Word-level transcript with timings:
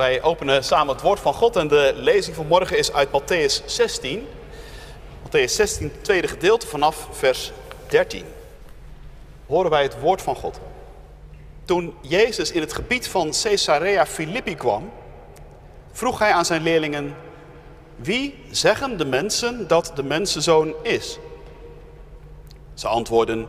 Wij 0.00 0.22
openen 0.22 0.64
samen 0.64 0.94
het 0.94 1.02
woord 1.02 1.20
van 1.20 1.34
God 1.34 1.56
en 1.56 1.68
de 1.68 1.92
lezing 1.94 2.36
van 2.36 2.46
morgen 2.46 2.78
is 2.78 2.92
uit 2.92 3.08
Matthäus 3.08 3.64
16. 3.66 4.26
Matthäus 5.26 5.54
16, 5.54 5.90
het 5.92 6.04
tweede 6.04 6.28
gedeelte 6.28 6.66
vanaf 6.66 7.08
vers 7.10 7.52
13. 7.88 8.24
Horen 9.46 9.70
wij 9.70 9.82
het 9.82 10.00
woord 10.00 10.22
van 10.22 10.36
God. 10.36 10.60
Toen 11.64 11.94
Jezus 12.00 12.50
in 12.50 12.60
het 12.60 12.72
gebied 12.72 13.08
van 13.08 13.34
Caesarea 13.42 14.06
Philippi 14.06 14.54
kwam, 14.54 14.90
vroeg 15.92 16.18
hij 16.18 16.32
aan 16.32 16.44
zijn 16.44 16.62
leerlingen: 16.62 17.16
Wie 17.96 18.44
zeggen 18.50 18.98
de 18.98 19.04
mensen 19.04 19.68
dat 19.68 19.92
de 19.94 20.02
mensenzoon 20.02 20.74
is? 20.82 21.18
Ze 22.74 22.88
antwoorden: 22.88 23.48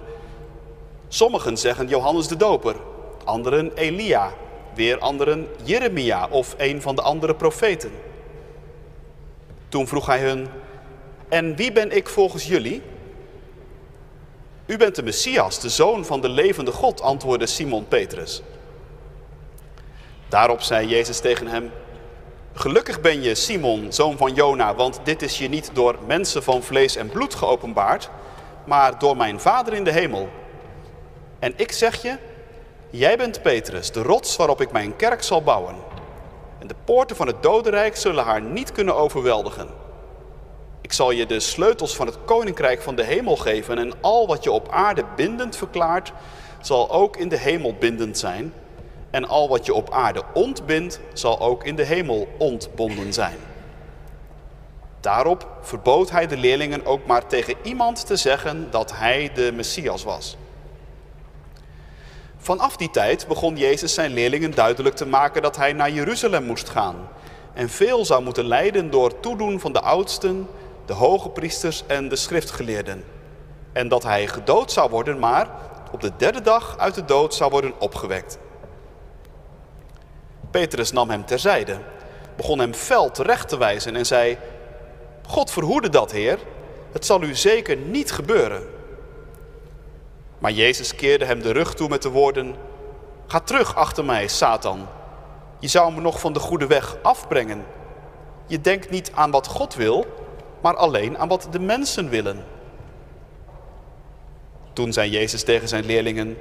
Sommigen 1.07 1.57
zeggen 1.57 1.87
Johannes 1.87 2.27
de 2.27 2.35
Doper, 2.35 2.75
anderen 3.23 3.71
Elia, 3.75 4.33
weer 4.73 4.99
anderen 4.99 5.47
Jeremia 5.63 6.27
of 6.29 6.55
een 6.57 6.81
van 6.81 6.95
de 6.95 7.01
andere 7.01 7.35
profeten. 7.35 7.91
Toen 9.69 9.87
vroeg 9.87 10.05
hij 10.05 10.19
hun: 10.19 10.47
En 11.29 11.55
wie 11.55 11.71
ben 11.71 11.95
ik 11.95 12.09
volgens 12.09 12.47
jullie? 12.47 12.81
U 14.65 14.77
bent 14.77 14.95
de 14.95 15.03
Messias, 15.03 15.59
de 15.59 15.69
zoon 15.69 16.05
van 16.05 16.21
de 16.21 16.29
levende 16.29 16.71
God, 16.71 17.01
antwoordde 17.01 17.45
Simon 17.45 17.87
Petrus. 17.87 18.41
Daarop 20.29 20.61
zei 20.61 20.87
Jezus 20.87 21.19
tegen 21.19 21.47
hem: 21.47 21.71
Gelukkig 22.53 23.01
ben 23.01 23.21
je, 23.21 23.35
Simon, 23.35 23.93
zoon 23.93 24.17
van 24.17 24.33
Jona, 24.33 24.75
want 24.75 24.99
dit 25.03 25.21
is 25.21 25.37
je 25.37 25.49
niet 25.49 25.69
door 25.73 25.95
mensen 26.07 26.43
van 26.43 26.63
vlees 26.63 26.95
en 26.95 27.09
bloed 27.09 27.35
geopenbaard, 27.35 28.09
maar 28.63 28.99
door 28.99 29.17
mijn 29.17 29.39
Vader 29.39 29.73
in 29.73 29.83
de 29.83 29.91
hemel. 29.91 30.29
En 31.39 31.53
ik 31.55 31.71
zeg 31.71 32.01
je, 32.01 32.17
jij 32.91 33.17
bent 33.17 33.41
Petrus, 33.41 33.91
de 33.91 34.01
rots 34.01 34.35
waarop 34.35 34.61
ik 34.61 34.71
mijn 34.71 34.95
kerk 34.95 35.23
zal 35.23 35.43
bouwen. 35.43 35.75
En 36.59 36.67
de 36.67 36.75
poorten 36.83 37.15
van 37.15 37.27
het 37.27 37.43
dodenrijk 37.43 37.95
zullen 37.95 38.23
haar 38.23 38.41
niet 38.41 38.71
kunnen 38.71 38.95
overweldigen. 38.95 39.67
Ik 40.81 40.93
zal 40.93 41.11
je 41.11 41.25
de 41.25 41.39
sleutels 41.39 41.95
van 41.95 42.05
het 42.05 42.17
koninkrijk 42.25 42.81
van 42.81 42.95
de 42.95 43.03
hemel 43.03 43.35
geven 43.35 43.77
en 43.77 43.93
al 44.01 44.27
wat 44.27 44.43
je 44.43 44.51
op 44.51 44.69
aarde 44.69 45.03
bindend 45.15 45.55
verklaart, 45.55 46.11
zal 46.61 46.91
ook 46.91 47.17
in 47.17 47.29
de 47.29 47.37
hemel 47.37 47.75
bindend 47.79 48.17
zijn. 48.17 48.53
En 49.09 49.27
al 49.27 49.49
wat 49.49 49.65
je 49.65 49.73
op 49.73 49.91
aarde 49.91 50.23
ontbindt, 50.33 50.99
zal 51.13 51.39
ook 51.39 51.63
in 51.63 51.75
de 51.75 51.83
hemel 51.83 52.27
ontbonden 52.37 53.13
zijn. 53.13 53.37
Daarop 54.99 55.47
verbood 55.61 56.11
hij 56.11 56.27
de 56.27 56.37
leerlingen 56.37 56.85
ook 56.85 57.05
maar 57.05 57.27
tegen 57.27 57.55
iemand 57.63 58.05
te 58.05 58.15
zeggen 58.15 58.67
dat 58.71 58.91
hij 58.95 59.31
de 59.33 59.51
Messias 59.55 60.03
was. 60.03 60.37
Vanaf 62.43 62.77
die 62.77 62.89
tijd 62.89 63.27
begon 63.27 63.57
Jezus 63.57 63.93
zijn 63.93 64.13
leerlingen 64.13 64.55
duidelijk 64.55 64.95
te 64.95 65.05
maken 65.05 65.41
dat 65.41 65.55
hij 65.55 65.73
naar 65.73 65.91
Jeruzalem 65.91 66.43
moest 66.43 66.69
gaan 66.69 67.09
en 67.53 67.69
veel 67.69 68.05
zou 68.05 68.23
moeten 68.23 68.47
lijden 68.47 68.89
door 68.89 69.19
toedoen 69.19 69.59
van 69.59 69.73
de 69.73 69.81
oudsten, 69.81 70.47
de 70.85 70.93
hoge 70.93 71.29
priesters 71.29 71.83
en 71.87 72.09
de 72.09 72.15
schriftgeleerden. 72.15 73.03
En 73.73 73.87
dat 73.87 74.03
hij 74.03 74.27
gedood 74.27 74.71
zou 74.71 74.89
worden, 74.89 75.19
maar 75.19 75.49
op 75.91 76.01
de 76.01 76.11
derde 76.17 76.41
dag 76.41 76.77
uit 76.77 76.95
de 76.95 77.05
dood 77.05 77.33
zou 77.33 77.51
worden 77.51 77.73
opgewekt. 77.79 78.37
Petrus 80.51 80.91
nam 80.91 81.09
hem 81.09 81.25
terzijde, 81.25 81.77
begon 82.35 82.59
hem 82.59 82.73
fel 82.73 83.11
terecht 83.11 83.49
te 83.49 83.57
wijzen 83.57 83.95
en 83.95 84.05
zei: 84.05 84.37
God 85.27 85.51
verhoede 85.51 85.89
dat, 85.89 86.11
Heer, 86.11 86.39
het 86.91 87.05
zal 87.05 87.23
u 87.23 87.35
zeker 87.35 87.77
niet 87.77 88.11
gebeuren. 88.11 88.80
Maar 90.41 90.51
Jezus 90.51 90.95
keerde 90.95 91.25
hem 91.25 91.41
de 91.41 91.51
rug 91.51 91.73
toe 91.73 91.89
met 91.89 92.01
de 92.01 92.09
woorden: 92.09 92.55
Ga 93.27 93.39
terug 93.39 93.75
achter 93.75 94.05
mij, 94.05 94.27
Satan. 94.27 94.87
Je 95.59 95.67
zou 95.67 95.93
me 95.93 96.01
nog 96.01 96.19
van 96.19 96.33
de 96.33 96.39
goede 96.39 96.67
weg 96.67 96.97
afbrengen. 97.01 97.65
Je 98.47 98.61
denkt 98.61 98.89
niet 98.89 99.11
aan 99.13 99.31
wat 99.31 99.47
God 99.47 99.75
wil, 99.75 100.05
maar 100.61 100.75
alleen 100.75 101.17
aan 101.17 101.27
wat 101.27 101.47
de 101.51 101.59
mensen 101.59 102.09
willen. 102.09 102.43
Toen 104.73 104.93
zei 104.93 105.09
Jezus 105.09 105.43
tegen 105.43 105.67
zijn 105.67 105.85
leerlingen: 105.85 106.37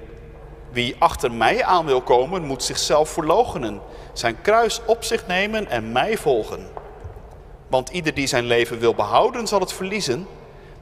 Wie 0.70 0.97
achter 0.98 1.32
mij 1.32 1.64
aan 1.64 1.86
wil 1.86 2.00
komen, 2.00 2.42
moet 2.42 2.62
zichzelf 2.62 3.08
verloochenen, 3.08 3.80
zijn 4.12 4.41
kruis 4.41 4.80
op 4.86 5.04
zich 5.04 5.26
nemen 5.26 5.70
en 5.70 5.92
mij 5.92 6.16
volgen. 6.16 6.69
Want 7.69 7.88
ieder 7.88 8.14
die 8.14 8.26
zijn 8.26 8.44
leven 8.44 8.78
wil 8.78 8.94
behouden, 8.94 9.47
zal 9.47 9.60
het 9.60 9.72
verliezen. 9.72 10.26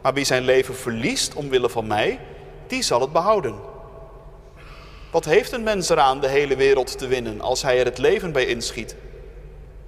Maar 0.02 0.14
wie 0.14 0.24
zijn 0.24 0.42
leven 0.42 0.74
verliest 0.74 1.34
omwille 1.34 1.68
van 1.68 1.86
mij, 1.86 2.20
die 2.68 2.82
zal 2.82 3.00
het 3.00 3.12
behouden. 3.12 3.54
Wat 5.10 5.24
heeft 5.24 5.52
een 5.52 5.62
mens 5.62 5.88
eraan 5.88 6.20
de 6.20 6.28
hele 6.28 6.56
wereld 6.56 6.98
te 6.98 7.06
winnen 7.06 7.40
als 7.40 7.62
hij 7.62 7.78
er 7.78 7.84
het 7.84 7.98
leven 7.98 8.32
bij 8.32 8.46
inschiet? 8.46 8.96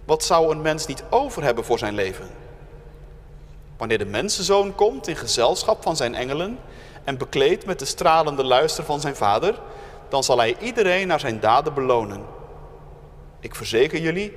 Wat 0.04 0.24
zou 0.24 0.50
een 0.50 0.62
mens 0.62 0.86
niet 0.86 1.02
over 1.10 1.42
hebben 1.42 1.64
voor 1.64 1.78
zijn 1.78 1.94
leven? 1.94 2.28
Wanneer 3.76 3.98
de 3.98 4.04
mensenzoon 4.04 4.74
komt 4.74 5.08
in 5.08 5.16
gezelschap 5.16 5.82
van 5.82 5.96
zijn 5.96 6.14
engelen 6.14 6.58
en 7.04 7.18
bekleed 7.18 7.66
met 7.66 7.78
de 7.78 7.84
stralende 7.84 8.44
luister 8.44 8.84
van 8.84 9.00
zijn 9.00 9.16
vader, 9.16 9.54
dan 10.08 10.24
zal 10.24 10.38
hij 10.38 10.56
iedereen 10.60 11.06
naar 11.06 11.20
zijn 11.20 11.40
daden 11.40 11.74
belonen. 11.74 12.24
Ik 13.40 13.54
verzeker 13.54 14.00
jullie, 14.00 14.36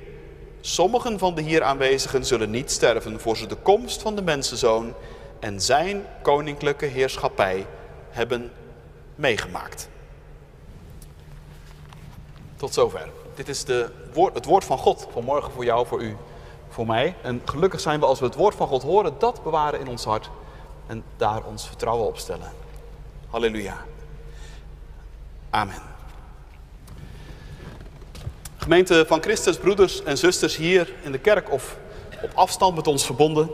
sommigen 0.60 1.18
van 1.18 1.34
de 1.34 1.42
hier 1.42 1.62
aanwezigen 1.62 2.24
zullen 2.24 2.50
niet 2.50 2.70
sterven 2.70 3.20
voor 3.20 3.36
ze 3.36 3.46
de 3.46 3.56
komst 3.56 4.02
van 4.02 4.14
de 4.16 4.22
mensenzoon 4.22 4.94
en 5.40 5.60
zijn 5.60 6.06
koninklijke 6.22 6.86
heerschappij 6.86 7.66
hebben 8.14 8.52
meegemaakt. 9.14 9.88
Tot 12.56 12.74
zover. 12.74 13.08
Dit 13.34 13.48
is 13.48 13.64
de 13.64 13.90
woord, 14.12 14.34
het 14.34 14.44
woord 14.44 14.64
van 14.64 14.78
God 14.78 15.06
vanmorgen 15.12 15.52
voor 15.52 15.64
jou, 15.64 15.86
voor 15.86 16.02
u, 16.02 16.16
voor 16.68 16.86
mij. 16.86 17.14
En 17.22 17.42
gelukkig 17.44 17.80
zijn 17.80 18.00
we 18.00 18.06
als 18.06 18.18
we 18.18 18.24
het 18.24 18.34
woord 18.34 18.54
van 18.54 18.66
God 18.66 18.82
horen, 18.82 19.14
dat 19.18 19.42
bewaren 19.42 19.80
in 19.80 19.88
ons 19.88 20.04
hart 20.04 20.30
en 20.86 21.04
daar 21.16 21.44
ons 21.44 21.66
vertrouwen 21.66 22.06
op 22.06 22.18
stellen. 22.18 22.52
Halleluja. 23.30 23.76
Amen. 25.50 25.82
Gemeente 28.56 29.04
van 29.06 29.22
Christus, 29.22 29.56
broeders 29.56 30.02
en 30.02 30.18
zusters 30.18 30.56
hier 30.56 30.92
in 31.02 31.12
de 31.12 31.18
kerk 31.18 31.50
of 31.50 31.76
op 32.22 32.30
afstand 32.34 32.76
met 32.76 32.86
ons 32.86 33.04
verbonden. 33.06 33.50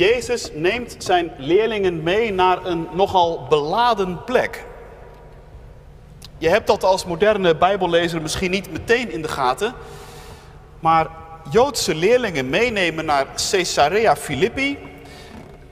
Jezus 0.00 0.50
neemt 0.54 0.96
zijn 0.98 1.32
leerlingen 1.36 2.02
mee 2.02 2.32
naar 2.32 2.66
een 2.66 2.88
nogal 2.92 3.46
beladen 3.48 4.24
plek. 4.24 4.64
Je 6.38 6.48
hebt 6.48 6.66
dat 6.66 6.84
als 6.84 7.04
moderne 7.04 7.56
Bijbellezer 7.56 8.22
misschien 8.22 8.50
niet 8.50 8.72
meteen 8.72 9.10
in 9.10 9.22
de 9.22 9.28
gaten, 9.28 9.74
maar 10.78 11.10
Joodse 11.50 11.94
leerlingen 11.94 12.48
meenemen 12.48 13.04
naar 13.04 13.26
Caesarea 13.50 14.16
Philippi, 14.16 14.78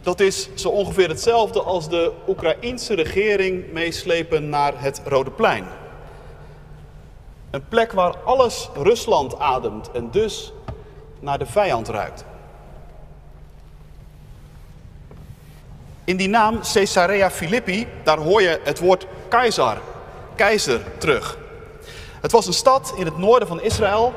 dat 0.02 0.20
is 0.20 0.48
zo 0.54 0.68
ongeveer 0.68 1.08
hetzelfde 1.08 1.62
als 1.62 1.88
de 1.88 2.12
Oekraïense 2.26 2.94
regering 2.94 3.72
meeslepen 3.72 4.48
naar 4.48 4.72
het 4.76 5.00
Rode 5.04 5.30
Plein. 5.30 5.64
Een 7.50 7.68
plek 7.68 7.92
waar 7.92 8.16
alles 8.16 8.68
Rusland 8.74 9.38
ademt 9.38 9.90
en 9.90 10.10
dus 10.10 10.52
naar 11.20 11.38
de 11.38 11.46
vijand 11.46 11.88
ruikt. 11.88 12.24
In 16.08 16.16
die 16.16 16.28
naam 16.28 16.60
Caesarea 16.72 17.30
Philippi, 17.30 17.86
daar 18.02 18.18
hoor 18.18 18.42
je 18.42 18.60
het 18.64 18.78
woord 18.78 19.06
keizer, 19.28 19.80
keizer 20.36 20.80
terug. 20.98 21.38
Het 22.20 22.32
was 22.32 22.46
een 22.46 22.52
stad 22.52 22.92
in 22.96 23.04
het 23.04 23.18
noorden 23.18 23.48
van 23.48 23.60
Israël, 23.60 24.14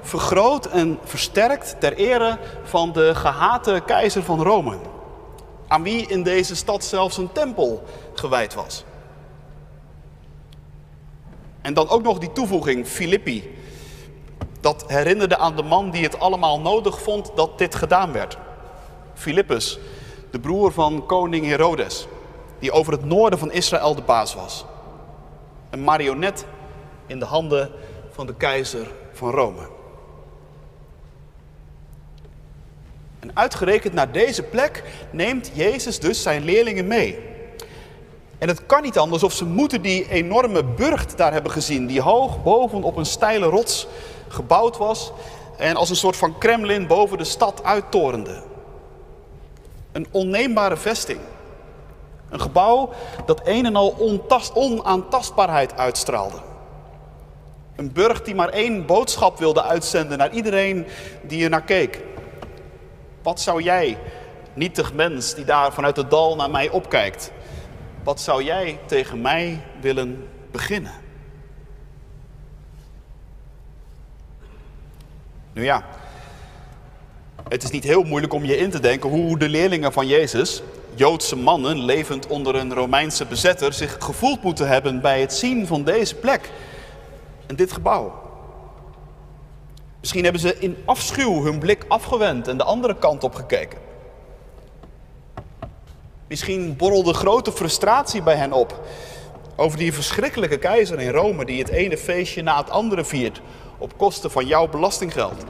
vergroot 0.00 0.66
en 0.66 0.98
versterkt 1.04 1.76
ter 1.80 1.96
ere 1.96 2.38
van 2.62 2.92
de 2.92 3.14
gehate 3.14 3.82
keizer 3.86 4.22
van 4.22 4.42
Rome, 4.42 4.76
aan 5.68 5.82
wie 5.82 6.06
in 6.06 6.22
deze 6.22 6.56
stad 6.56 6.84
zelfs 6.84 7.16
een 7.16 7.32
tempel 7.32 7.84
gewijd 8.14 8.54
was. 8.54 8.84
En 11.62 11.74
dan 11.74 11.88
ook 11.88 12.02
nog 12.02 12.18
die 12.18 12.32
toevoeging, 12.32 12.86
Filippi. 12.86 13.56
Dat 14.60 14.84
herinnerde 14.86 15.36
aan 15.36 15.56
de 15.56 15.62
man 15.62 15.90
die 15.90 16.02
het 16.02 16.20
allemaal 16.20 16.60
nodig 16.60 17.02
vond 17.02 17.30
dat 17.34 17.58
dit 17.58 17.74
gedaan 17.74 18.12
werd. 18.12 18.36
Filippus, 19.14 19.78
de 20.36 20.42
broer 20.42 20.72
van 20.72 21.06
koning 21.06 21.46
Herodes, 21.46 22.06
die 22.58 22.72
over 22.72 22.92
het 22.92 23.04
noorden 23.04 23.38
van 23.38 23.52
Israël 23.52 23.94
de 23.94 24.02
baas 24.02 24.34
was. 24.34 24.64
Een 25.70 25.84
marionet 25.84 26.46
in 27.06 27.18
de 27.18 27.24
handen 27.24 27.70
van 28.10 28.26
de 28.26 28.34
keizer 28.34 28.86
van 29.12 29.30
Rome. 29.30 29.68
En 33.20 33.30
uitgerekend 33.34 33.94
naar 33.94 34.12
deze 34.12 34.42
plek 34.42 34.82
neemt 35.10 35.50
Jezus 35.54 36.00
dus 36.00 36.22
zijn 36.22 36.44
leerlingen 36.44 36.86
mee. 36.86 37.18
En 38.38 38.48
het 38.48 38.66
kan 38.66 38.82
niet 38.82 38.98
anders 38.98 39.22
of 39.22 39.32
ze 39.32 39.44
moeten 39.44 39.82
die 39.82 40.08
enorme 40.08 40.64
burcht 40.64 41.16
daar 41.16 41.32
hebben 41.32 41.52
gezien, 41.52 41.86
die 41.86 42.00
hoog 42.00 42.42
boven 42.42 42.82
op 42.82 42.96
een 42.96 43.06
steile 43.06 43.46
rots 43.46 43.86
gebouwd 44.28 44.76
was 44.76 45.12
en 45.56 45.76
als 45.76 45.90
een 45.90 45.96
soort 45.96 46.16
van 46.16 46.38
Kremlin 46.38 46.86
boven 46.86 47.18
de 47.18 47.24
stad 47.24 47.64
uittorende. 47.64 48.54
Een 49.96 50.06
onneembare 50.10 50.76
vesting. 50.76 51.20
Een 52.28 52.40
gebouw 52.40 52.92
dat 53.26 53.40
een 53.44 53.66
en 53.66 53.76
al 53.76 53.88
ontast, 53.88 54.54
onaantastbaarheid 54.54 55.76
uitstraalde. 55.76 56.36
Een 57.76 57.92
burcht 57.92 58.24
die 58.24 58.34
maar 58.34 58.48
één 58.48 58.86
boodschap 58.86 59.38
wilde 59.38 59.62
uitzenden 59.62 60.18
naar 60.18 60.32
iedereen 60.32 60.86
die 61.22 61.44
er 61.44 61.50
naar 61.50 61.62
keek. 61.62 62.02
Wat 63.22 63.40
zou 63.40 63.62
jij, 63.62 63.98
nietig 64.54 64.92
mens 64.92 65.34
die 65.34 65.44
daar 65.44 65.72
vanuit 65.72 65.96
het 65.96 66.10
dal 66.10 66.36
naar 66.36 66.50
mij 66.50 66.68
opkijkt, 66.68 67.32
wat 68.02 68.20
zou 68.20 68.42
jij 68.42 68.78
tegen 68.86 69.20
mij 69.20 69.64
willen 69.80 70.28
beginnen? 70.50 70.92
Nu 75.52 75.64
ja, 75.64 75.84
het 77.48 77.62
is 77.62 77.70
niet 77.70 77.84
heel 77.84 78.02
moeilijk 78.02 78.32
om 78.32 78.44
je 78.44 78.56
in 78.56 78.70
te 78.70 78.80
denken 78.80 79.10
hoe 79.10 79.38
de 79.38 79.48
leerlingen 79.48 79.92
van 79.92 80.06
Jezus, 80.06 80.62
Joodse 80.94 81.36
mannen 81.36 81.78
levend 81.78 82.26
onder 82.26 82.54
een 82.54 82.74
Romeinse 82.74 83.26
bezetter, 83.26 83.72
zich 83.72 83.96
gevoeld 83.98 84.42
moeten 84.42 84.68
hebben 84.68 85.00
bij 85.00 85.20
het 85.20 85.34
zien 85.34 85.66
van 85.66 85.84
deze 85.84 86.14
plek 86.14 86.50
en 87.46 87.56
dit 87.56 87.72
gebouw. 87.72 88.24
Misschien 90.00 90.22
hebben 90.22 90.40
ze 90.40 90.58
in 90.58 90.76
afschuw 90.84 91.42
hun 91.42 91.58
blik 91.58 91.84
afgewend 91.88 92.48
en 92.48 92.56
de 92.56 92.64
andere 92.64 92.96
kant 92.98 93.24
op 93.24 93.34
gekeken. 93.34 93.78
Misschien 96.28 96.76
borrelde 96.76 97.12
grote 97.12 97.52
frustratie 97.52 98.22
bij 98.22 98.36
hen 98.36 98.52
op 98.52 98.86
over 99.56 99.78
die 99.78 99.92
verschrikkelijke 99.92 100.58
keizer 100.58 101.00
in 101.00 101.10
Rome 101.10 101.44
die 101.44 101.58
het 101.58 101.68
ene 101.68 101.98
feestje 101.98 102.42
na 102.42 102.56
het 102.56 102.70
andere 102.70 103.04
viert 103.04 103.40
op 103.78 103.98
kosten 103.98 104.30
van 104.30 104.46
jouw 104.46 104.68
belastinggeld. 104.68 105.44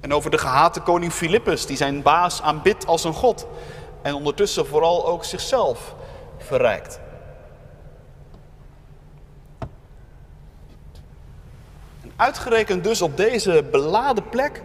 En 0.00 0.12
over 0.12 0.30
de 0.30 0.38
gehate 0.38 0.80
koning 0.80 1.12
Filippus 1.12 1.66
die 1.66 1.76
zijn 1.76 2.02
baas 2.02 2.42
aanbidt 2.42 2.86
als 2.86 3.04
een 3.04 3.12
god 3.12 3.46
en 4.02 4.14
ondertussen 4.14 4.66
vooral 4.66 5.06
ook 5.06 5.24
zichzelf 5.24 5.94
verrijkt. 6.38 7.00
En 12.02 12.12
uitgerekend 12.16 12.84
dus 12.84 13.02
op 13.02 13.16
deze 13.16 13.64
beladen 13.70 14.28
plek 14.28 14.62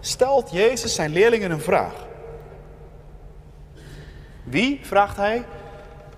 stelt 0.00 0.50
Jezus 0.50 0.94
zijn 0.94 1.12
leerlingen 1.12 1.50
een 1.50 1.60
vraag. 1.60 1.92
Wie, 4.44 4.80
vraagt 4.82 5.16
hij, 5.16 5.44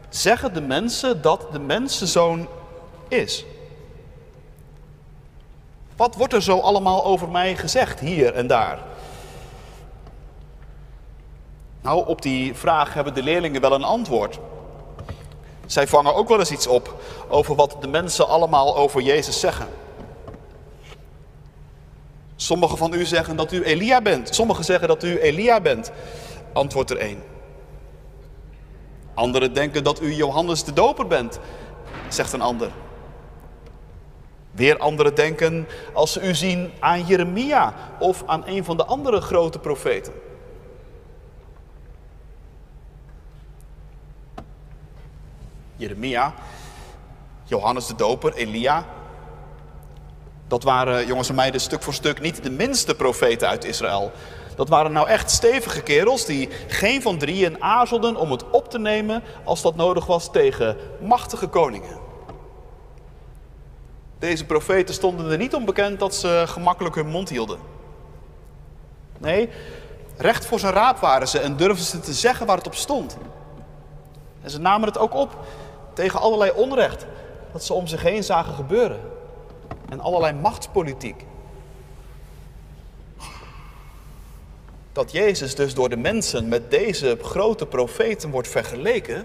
zeggen 0.08 0.54
de 0.54 0.60
mensen 0.60 1.22
dat 1.22 1.46
de 1.52 1.58
mensenzoon 1.58 2.48
is? 3.08 3.44
Wat 5.96 6.14
wordt 6.14 6.32
er 6.32 6.42
zo 6.42 6.58
allemaal 6.58 7.04
over 7.04 7.28
mij 7.28 7.56
gezegd 7.56 8.00
hier 8.00 8.34
en 8.34 8.46
daar? 8.46 8.78
Nou, 11.80 12.06
op 12.06 12.22
die 12.22 12.54
vraag 12.54 12.94
hebben 12.94 13.14
de 13.14 13.22
leerlingen 13.22 13.60
wel 13.60 13.72
een 13.72 13.84
antwoord. 13.84 14.38
Zij 15.66 15.86
vangen 15.86 16.14
ook 16.14 16.28
wel 16.28 16.38
eens 16.38 16.50
iets 16.50 16.66
op 16.66 16.94
over 17.28 17.54
wat 17.54 17.76
de 17.80 17.88
mensen 17.88 18.28
allemaal 18.28 18.76
over 18.76 19.00
Jezus 19.00 19.40
zeggen. 19.40 19.68
Sommigen 22.36 22.78
van 22.78 22.94
u 22.94 23.04
zeggen 23.04 23.36
dat 23.36 23.52
u 23.52 23.62
Elia 23.62 24.00
bent. 24.00 24.34
Sommigen 24.34 24.64
zeggen 24.64 24.88
dat 24.88 25.02
u 25.02 25.18
Elia 25.18 25.60
bent. 25.60 25.92
Antwoord 26.52 26.90
er 26.90 26.98
één. 26.98 27.22
Anderen 29.14 29.52
denken 29.52 29.84
dat 29.84 30.00
u 30.00 30.14
Johannes 30.14 30.64
de 30.64 30.72
Doper 30.72 31.06
bent, 31.06 31.38
zegt 32.08 32.32
een 32.32 32.40
ander. 32.40 32.70
Weer 34.56 34.78
anderen 34.78 35.14
denken 35.14 35.68
als 35.92 36.12
ze 36.12 36.20
u 36.20 36.34
zien 36.34 36.72
aan 36.80 37.06
Jeremia 37.06 37.74
of 37.98 38.22
aan 38.26 38.42
een 38.46 38.64
van 38.64 38.76
de 38.76 38.84
andere 38.84 39.20
grote 39.20 39.58
profeten. 39.58 40.12
Jeremia, 45.76 46.34
Johannes 47.44 47.86
de 47.86 47.94
Doper, 47.94 48.34
Elia. 48.34 48.84
Dat 50.48 50.62
waren, 50.62 51.06
jongens 51.06 51.28
en 51.28 51.34
meiden, 51.34 51.60
stuk 51.60 51.82
voor 51.82 51.94
stuk 51.94 52.20
niet 52.20 52.42
de 52.42 52.50
minste 52.50 52.94
profeten 52.94 53.48
uit 53.48 53.64
Israël. 53.64 54.12
Dat 54.56 54.68
waren 54.68 54.92
nou 54.92 55.08
echt 55.08 55.30
stevige 55.30 55.82
kerels 55.82 56.24
die 56.24 56.48
geen 56.66 57.02
van 57.02 57.18
drieën 57.18 57.62
aarzelden 57.62 58.16
om 58.16 58.30
het 58.30 58.50
op 58.50 58.70
te 58.70 58.78
nemen 58.78 59.22
als 59.44 59.62
dat 59.62 59.76
nodig 59.76 60.06
was 60.06 60.30
tegen 60.30 60.76
machtige 61.00 61.46
koningen. 61.46 62.05
Deze 64.18 64.44
profeten 64.44 64.94
stonden 64.94 65.30
er 65.30 65.38
niet 65.38 65.54
onbekend 65.54 65.98
dat 65.98 66.14
ze 66.14 66.44
gemakkelijk 66.46 66.94
hun 66.94 67.06
mond 67.06 67.28
hielden. 67.28 67.58
Nee, 69.18 69.48
recht 70.16 70.46
voor 70.46 70.58
zijn 70.58 70.72
raap 70.72 70.98
waren 70.98 71.28
ze 71.28 71.38
en 71.38 71.56
durfden 71.56 71.84
ze 71.84 72.00
te 72.00 72.14
zeggen 72.14 72.46
waar 72.46 72.56
het 72.56 72.66
op 72.66 72.74
stond. 72.74 73.16
En 74.42 74.50
ze 74.50 74.58
namen 74.58 74.88
het 74.88 74.98
ook 74.98 75.14
op 75.14 75.36
tegen 75.92 76.20
allerlei 76.20 76.50
onrecht 76.54 77.06
dat 77.52 77.64
ze 77.64 77.72
om 77.72 77.86
zich 77.86 78.02
heen 78.02 78.24
zagen 78.24 78.54
gebeuren. 78.54 79.00
En 79.88 80.00
allerlei 80.00 80.32
machtspolitiek. 80.32 81.24
Dat 84.92 85.12
Jezus 85.12 85.54
dus 85.54 85.74
door 85.74 85.88
de 85.88 85.96
mensen 85.96 86.48
met 86.48 86.70
deze 86.70 87.18
grote 87.22 87.66
profeten 87.66 88.30
wordt 88.30 88.48
vergeleken, 88.48 89.24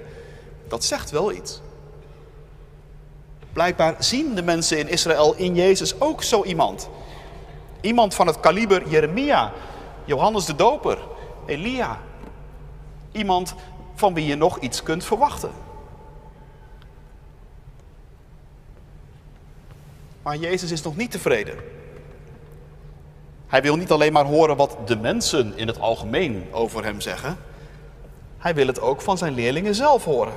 dat 0.68 0.84
zegt 0.84 1.10
wel 1.10 1.32
iets. 1.32 1.62
Blijkbaar 3.54 3.96
zien 4.00 4.36
de 4.36 4.44
mensen 4.44 4.80
in 4.80 4.88
Israël 4.88 5.36
in 5.36 5.56
Jezus 5.56 6.02
ook 6.02 6.24
zo 6.24 6.44
iemand. 6.44 6.90
Iemand 7.82 8.14
van 8.14 8.28
het 8.28 8.40
kaliber 8.40 8.90
Jeremia, 8.90 9.54
Johannes 10.06 10.46
de 10.46 10.56
Doper, 10.56 10.98
Elia. 11.46 12.00
Iemand 13.12 13.56
van 13.96 14.14
wie 14.14 14.26
je 14.26 14.36
nog 14.36 14.60
iets 14.60 14.84
kunt 14.84 15.04
verwachten. 15.04 15.52
Maar 20.22 20.38
Jezus 20.38 20.72
is 20.72 20.82
nog 20.82 20.96
niet 20.96 21.12
tevreden. 21.12 21.56
Hij 23.48 23.62
wil 23.62 23.76
niet 23.76 23.92
alleen 23.92 24.14
maar 24.14 24.26
horen 24.26 24.56
wat 24.56 24.78
de 24.86 24.96
mensen 24.96 25.58
in 25.58 25.68
het 25.68 25.80
algemeen 25.80 26.48
over 26.52 26.84
hem 26.84 27.02
zeggen. 27.02 27.38
Hij 28.38 28.56
wil 28.56 28.68
het 28.68 28.82
ook 28.82 29.02
van 29.02 29.18
zijn 29.18 29.34
leerlingen 29.34 29.76
zelf 29.76 30.04
horen. 30.04 30.34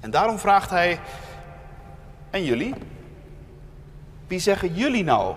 En 0.00 0.10
daarom 0.10 0.38
vraagt 0.38 0.70
hij, 0.70 1.00
en 2.30 2.44
jullie? 2.44 2.74
Wie 4.26 4.38
zeggen 4.38 4.74
jullie 4.74 5.04
nou 5.04 5.34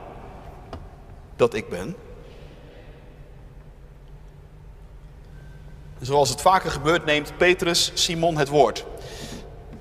dat 1.35 1.53
ik 1.53 1.69
ben? 1.69 1.95
Zoals 6.01 6.29
het 6.29 6.41
vaker 6.41 6.71
gebeurt, 6.71 7.05
neemt 7.05 7.37
Petrus 7.37 7.91
Simon 7.93 8.37
het 8.37 8.49
woord. 8.49 8.85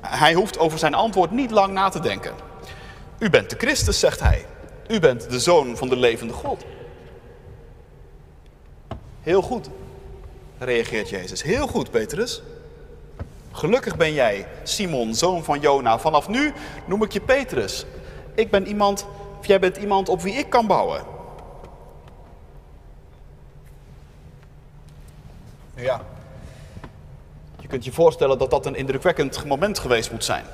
Hij 0.00 0.34
hoeft 0.34 0.58
over 0.58 0.78
zijn 0.78 0.94
antwoord 0.94 1.30
niet 1.30 1.50
lang 1.50 1.72
na 1.72 1.88
te 1.88 2.00
denken. 2.00 2.34
U 3.18 3.30
bent 3.30 3.50
de 3.50 3.56
Christus, 3.56 3.98
zegt 3.98 4.20
hij. 4.20 4.46
U 4.88 5.00
bent 5.00 5.30
de 5.30 5.40
zoon 5.40 5.76
van 5.76 5.88
de 5.88 5.96
levende 5.96 6.32
God. 6.32 6.64
Heel 9.20 9.42
goed, 9.42 9.68
reageert 10.58 11.08
Jezus. 11.08 11.42
Heel 11.42 11.66
goed, 11.66 11.90
Petrus. 11.90 12.42
Gelukkig 13.52 13.96
ben 13.96 14.12
jij, 14.12 14.46
Simon, 14.62 15.14
zoon 15.14 15.44
van 15.44 15.60
Jona. 15.60 15.98
Vanaf 15.98 16.28
nu 16.28 16.52
noem 16.84 17.02
ik 17.02 17.12
je 17.12 17.20
Petrus. 17.20 17.84
Ik 18.34 18.50
ben 18.50 18.66
iemand, 18.66 19.06
of 19.38 19.46
jij 19.46 19.60
bent 19.60 19.76
iemand 19.76 20.08
op 20.08 20.20
wie 20.22 20.34
ik 20.34 20.50
kan 20.50 20.66
bouwen. 20.66 21.04
Ja, 25.74 26.00
je 27.60 27.68
kunt 27.68 27.84
je 27.84 27.92
voorstellen 27.92 28.38
dat 28.38 28.50
dat 28.50 28.66
een 28.66 28.74
indrukwekkend 28.74 29.44
moment 29.44 29.78
geweest 29.78 30.10
moet 30.10 30.24
zijn. 30.24 30.44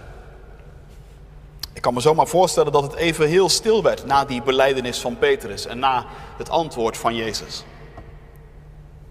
Ik 1.73 1.83
kan 1.83 1.95
me 1.95 2.00
zomaar 2.00 2.26
voorstellen 2.26 2.73
dat 2.73 2.83
het 2.83 2.95
even 2.95 3.28
heel 3.28 3.49
stil 3.49 3.83
werd 3.83 4.07
na 4.07 4.25
die 4.25 4.43
beleidenis 4.43 4.99
van 4.99 5.19
Petrus 5.19 5.67
en 5.67 5.78
na 5.78 6.07
het 6.37 6.50
antwoord 6.50 6.97
van 6.97 7.14
Jezus. 7.14 7.64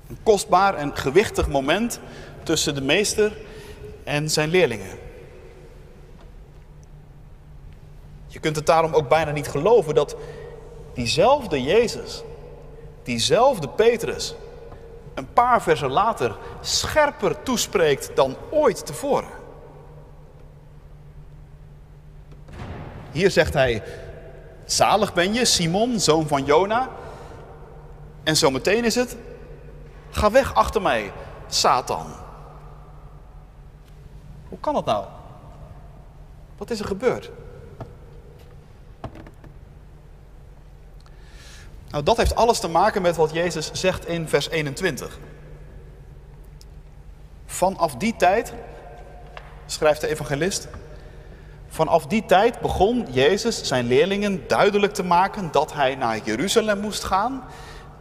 Een 0.09 0.17
kostbaar 0.23 0.75
en 0.75 0.97
gewichtig 0.97 1.47
moment 1.47 1.99
tussen 2.43 2.75
de 2.75 2.81
meester 2.81 3.37
en 4.07 4.29
zijn 4.29 4.49
leerlingen. 4.49 4.99
Je 8.27 8.39
kunt 8.39 8.55
het 8.55 8.65
daarom 8.65 8.93
ook 8.93 9.09
bijna 9.09 9.31
niet 9.31 9.47
geloven 9.47 9.95
dat 9.95 10.15
diezelfde 10.93 11.63
Jezus, 11.63 12.23
diezelfde 13.03 13.69
Petrus, 13.69 14.35
een 15.13 15.33
paar 15.33 15.61
versen 15.61 15.89
later 15.89 16.37
scherper 16.61 17.43
toespreekt 17.43 18.11
dan 18.15 18.35
ooit 18.49 18.85
tevoren. 18.85 19.29
Hier 23.11 23.31
zegt 23.31 23.53
hij, 23.53 23.83
zalig 24.65 25.13
ben 25.13 25.33
je, 25.33 25.45
Simon, 25.45 25.99
zoon 25.99 26.27
van 26.27 26.45
Jona. 26.45 26.89
En 28.23 28.35
zometeen 28.35 28.85
is 28.85 28.95
het, 28.95 29.17
ga 30.09 30.31
weg 30.31 30.53
achter 30.53 30.81
mij, 30.81 31.11
Satan. 31.47 32.25
Hoe 34.49 34.59
kan 34.59 34.73
dat 34.73 34.85
nou? 34.85 35.05
Wat 36.57 36.69
is 36.69 36.79
er 36.79 36.85
gebeurd? 36.85 37.31
Nou, 41.89 42.03
dat 42.03 42.17
heeft 42.17 42.35
alles 42.35 42.59
te 42.59 42.67
maken 42.67 43.01
met 43.01 43.15
wat 43.15 43.33
Jezus 43.33 43.71
zegt 43.71 44.07
in 44.07 44.27
vers 44.27 44.49
21. 44.49 45.19
Vanaf 47.45 47.95
die 47.95 48.15
tijd, 48.15 48.53
schrijft 49.65 50.01
de 50.01 50.07
evangelist, 50.07 50.67
Vanaf 51.67 52.05
die 52.05 52.25
tijd 52.25 52.59
begon 52.59 53.05
Jezus 53.11 53.63
zijn 53.63 53.87
leerlingen 53.87 54.47
duidelijk 54.47 54.93
te 54.93 55.03
maken 55.03 55.51
dat 55.51 55.73
hij 55.73 55.95
naar 55.95 56.19
Jeruzalem 56.23 56.79
moest 56.79 57.03
gaan 57.03 57.43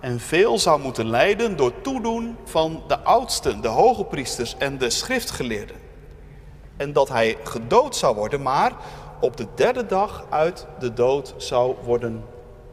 en 0.00 0.20
veel 0.20 0.58
zou 0.58 0.80
moeten 0.80 1.08
lijden 1.08 1.56
door 1.56 1.80
toedoen 1.80 2.36
van 2.44 2.82
de 2.88 2.98
oudsten, 2.98 3.60
de 3.60 3.68
hoge 3.68 4.04
priesters 4.04 4.56
en 4.58 4.78
de 4.78 4.90
schriftgeleerden. 4.90 5.85
En 6.76 6.92
dat 6.92 7.08
hij 7.08 7.36
gedood 7.44 7.96
zou 7.96 8.16
worden, 8.16 8.42
maar 8.42 8.72
op 9.20 9.36
de 9.36 9.46
derde 9.54 9.86
dag 9.86 10.24
uit 10.30 10.66
de 10.78 10.92
dood 10.92 11.34
zou 11.36 11.76
worden 11.84 12.24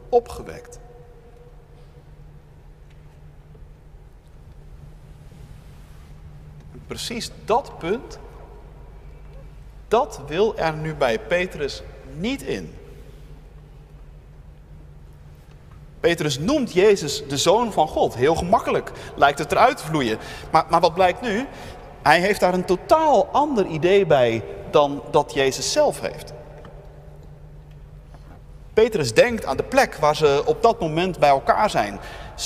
opgewekt. 0.08 0.78
Precies 6.86 7.30
dat 7.44 7.78
punt, 7.78 8.18
dat 9.88 10.20
wil 10.26 10.56
er 10.56 10.72
nu 10.72 10.94
bij 10.94 11.18
Petrus 11.18 11.82
niet 12.16 12.42
in. 12.42 12.74
Petrus 16.00 16.38
noemt 16.38 16.72
Jezus 16.72 17.26
de 17.28 17.36
zoon 17.36 17.72
van 17.72 17.88
God. 17.88 18.14
Heel 18.14 18.34
gemakkelijk 18.34 18.92
lijkt 19.16 19.38
het 19.38 19.52
eruit 19.52 19.76
te 19.76 19.84
vloeien. 19.84 20.18
Maar, 20.50 20.64
maar 20.70 20.80
wat 20.80 20.94
blijkt 20.94 21.20
nu? 21.20 21.46
Hij 22.04 22.20
heeft 22.20 22.40
daar 22.40 22.54
een 22.54 22.64
totaal 22.64 23.26
ander 23.26 23.66
idee 23.66 24.06
bij 24.06 24.44
dan 24.70 25.02
dat 25.10 25.32
Jezus 25.34 25.72
zelf 25.72 26.00
heeft. 26.00 26.32
Petrus 28.74 29.14
denkt 29.14 29.46
aan 29.46 29.56
de 29.56 29.62
plek 29.62 29.94
waar 29.94 30.16
ze 30.16 30.42
op 30.46 30.62
dat 30.62 30.80
moment 30.80 31.18
bij 31.18 31.28
elkaar 31.28 31.70
zijn. 31.70 31.98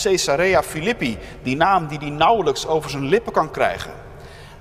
Caesarea 0.03 0.63
Philippi, 0.63 1.19
die 1.43 1.57
naam 1.57 1.87
die 1.87 1.99
hij 1.99 2.09
nauwelijks 2.09 2.67
over 2.67 2.91
zijn 2.91 3.05
lippen 3.05 3.33
kan 3.33 3.51
krijgen. 3.51 3.91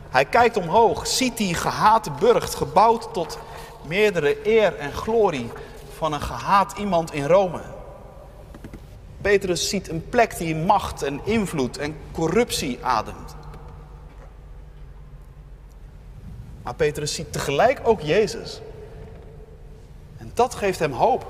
Hij 0.09 0.25
kijkt 0.25 0.57
omhoog, 0.57 1.07
ziet 1.07 1.37
die 1.37 1.53
gehate 1.53 2.11
burcht, 2.19 2.55
gebouwd 2.55 3.13
tot 3.13 3.39
meerdere 3.87 4.47
eer 4.47 4.75
en 4.77 4.93
glorie 4.93 5.51
van 5.97 6.13
een 6.13 6.21
gehaat 6.21 6.77
iemand 6.77 7.13
in 7.13 7.25
Rome. 7.25 7.61
Petrus 9.21 9.69
ziet 9.69 9.89
een 9.89 10.09
plek 10.09 10.37
die 10.37 10.55
macht 10.55 11.03
en 11.03 11.19
invloed 11.23 11.77
en 11.77 11.95
corruptie 12.11 12.79
ademt. 12.81 13.36
Maar 16.67 16.75
Petrus 16.75 17.13
ziet 17.13 17.31
tegelijk 17.33 17.79
ook 17.83 18.01
Jezus. 18.01 18.61
En 20.17 20.31
dat 20.33 20.55
geeft 20.55 20.79
hem 20.79 20.91
hoop. 20.91 21.25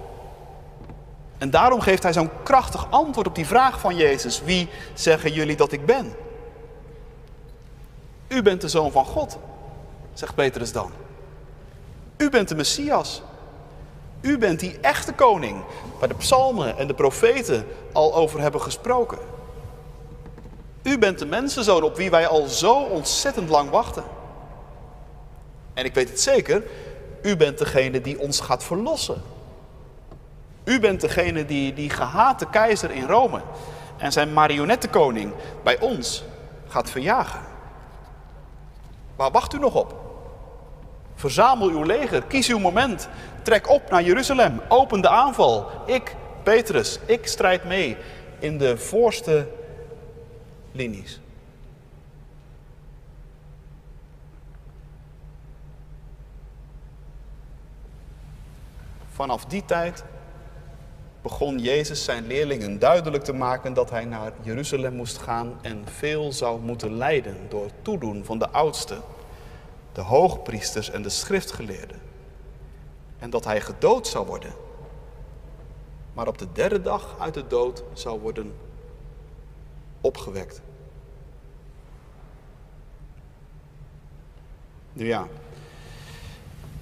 En 1.38 1.50
daarom 1.50 1.80
geeft 1.80 2.04
hij 2.04 2.14
zo'n 2.14 2.30
krachtig 2.44 2.92
antwoord 2.92 3.28
op 3.28 3.36
die 3.36 3.46
vraag 3.46 3.80
van 3.80 3.96
Jezus. 3.96 4.42
Wie 4.42 4.70
zeggen 4.94 5.34
jullie 5.34 5.56
dat 5.56 5.72
ik 5.72 5.86
ben? 5.86 6.14
U 8.28 8.42
bent 8.42 8.62
de 8.62 8.68
zoon 8.68 8.92
van 8.92 9.06
God, 9.06 9.38
zegt 10.14 10.36
Petrus 10.36 10.72
dan. 10.72 10.92
U 12.18 12.30
bent 12.30 12.50
de 12.50 12.56
Messias. 12.56 13.22
U 14.22 14.38
bent 14.38 14.60
die 14.60 14.80
echte 14.80 15.14
koning 15.14 15.64
waar 16.00 16.08
de 16.08 16.16
psalmen 16.16 16.78
en 16.78 16.88
de 16.88 16.94
profeten 16.94 17.68
al 17.94 18.16
over 18.16 18.40
hebben 18.40 18.62
gesproken. 18.62 19.20
U 20.84 20.98
bent 20.98 21.20
de 21.20 21.26
mensenzoon 21.26 21.84
op 21.84 21.96
wie 21.96 22.10
wij 22.10 22.28
al 22.28 22.46
zo 22.46 22.74
ontzettend 22.74 23.50
lang 23.50 23.70
wachten. 23.70 24.17
En 25.78 25.86
ik 25.86 25.94
weet 25.94 26.10
het 26.10 26.22
zeker, 26.22 26.64
u 27.22 27.38
bent 27.38 27.58
degene 27.58 28.02
die 28.02 28.20
ons 28.20 28.40
gaat 28.40 28.64
verlossen. 28.64 29.22
U 30.64 30.80
bent 30.80 31.02
degene 31.02 31.46
die 31.46 31.74
die 31.74 31.90
gehate 31.90 32.50
keizer 32.50 32.92
in 32.92 33.06
Rome 33.06 33.42
en 33.98 34.12
zijn 34.12 34.34
marionettenkoning 34.34 35.34
bij 35.64 35.80
ons 35.80 36.24
gaat 36.68 36.90
verjagen. 36.90 37.40
Waar 39.16 39.32
wacht 39.32 39.54
u 39.54 39.60
nog 39.60 39.76
op? 39.76 39.96
Verzamel 41.16 41.70
uw 41.70 41.84
leger, 41.84 42.24
kies 42.24 42.50
uw 42.50 42.60
moment, 42.60 43.10
trek 43.42 43.70
op 43.70 43.90
naar 43.90 44.04
Jeruzalem, 44.04 44.62
open 44.68 45.02
de 45.02 45.10
aanval. 45.10 45.70
Ik, 45.86 46.16
Petrus, 46.44 47.00
ik 47.06 47.28
strijd 47.28 47.64
mee 47.64 47.98
in 48.40 48.58
de 48.58 48.78
voorste 48.78 49.48
linies. 50.72 51.20
Vanaf 59.18 59.46
die 59.46 59.66
tijd 59.66 60.04
begon 61.22 61.60
Jezus 61.60 62.04
zijn 62.04 62.28
leerlingen 62.28 62.80
duidelijk 62.80 63.24
te 63.24 63.34
maken 63.34 63.74
dat 63.74 63.90
hij 63.90 64.06
naar 64.06 64.32
Jeruzalem 64.42 64.94
moest 64.94 65.18
gaan 65.18 65.60
en 65.62 65.84
veel 65.86 66.32
zou 66.32 66.62
moeten 66.62 66.94
lijden 66.94 67.38
door 67.50 67.70
toedoen 67.82 68.26
van 68.26 68.40
de 68.40 68.50
oudsten, 68.50 69.02
de 69.92 70.02
hoogpriesters 70.02 70.90
en 70.90 71.02
de 71.02 71.10
schriftgeleerden. 71.10 72.00
En 73.20 73.30
dat 73.30 73.46
hij 73.46 73.62
gedood 73.62 74.08
zou 74.08 74.26
worden, 74.26 74.54
maar 76.14 76.28
op 76.28 76.38
de 76.38 76.52
derde 76.52 76.82
dag 76.82 77.16
uit 77.20 77.34
de 77.34 77.48
dood 77.48 77.84
zou 77.94 78.20
worden 78.20 78.54
opgewekt. 80.02 80.62
Nu 84.94 85.08
ja, 85.08 85.28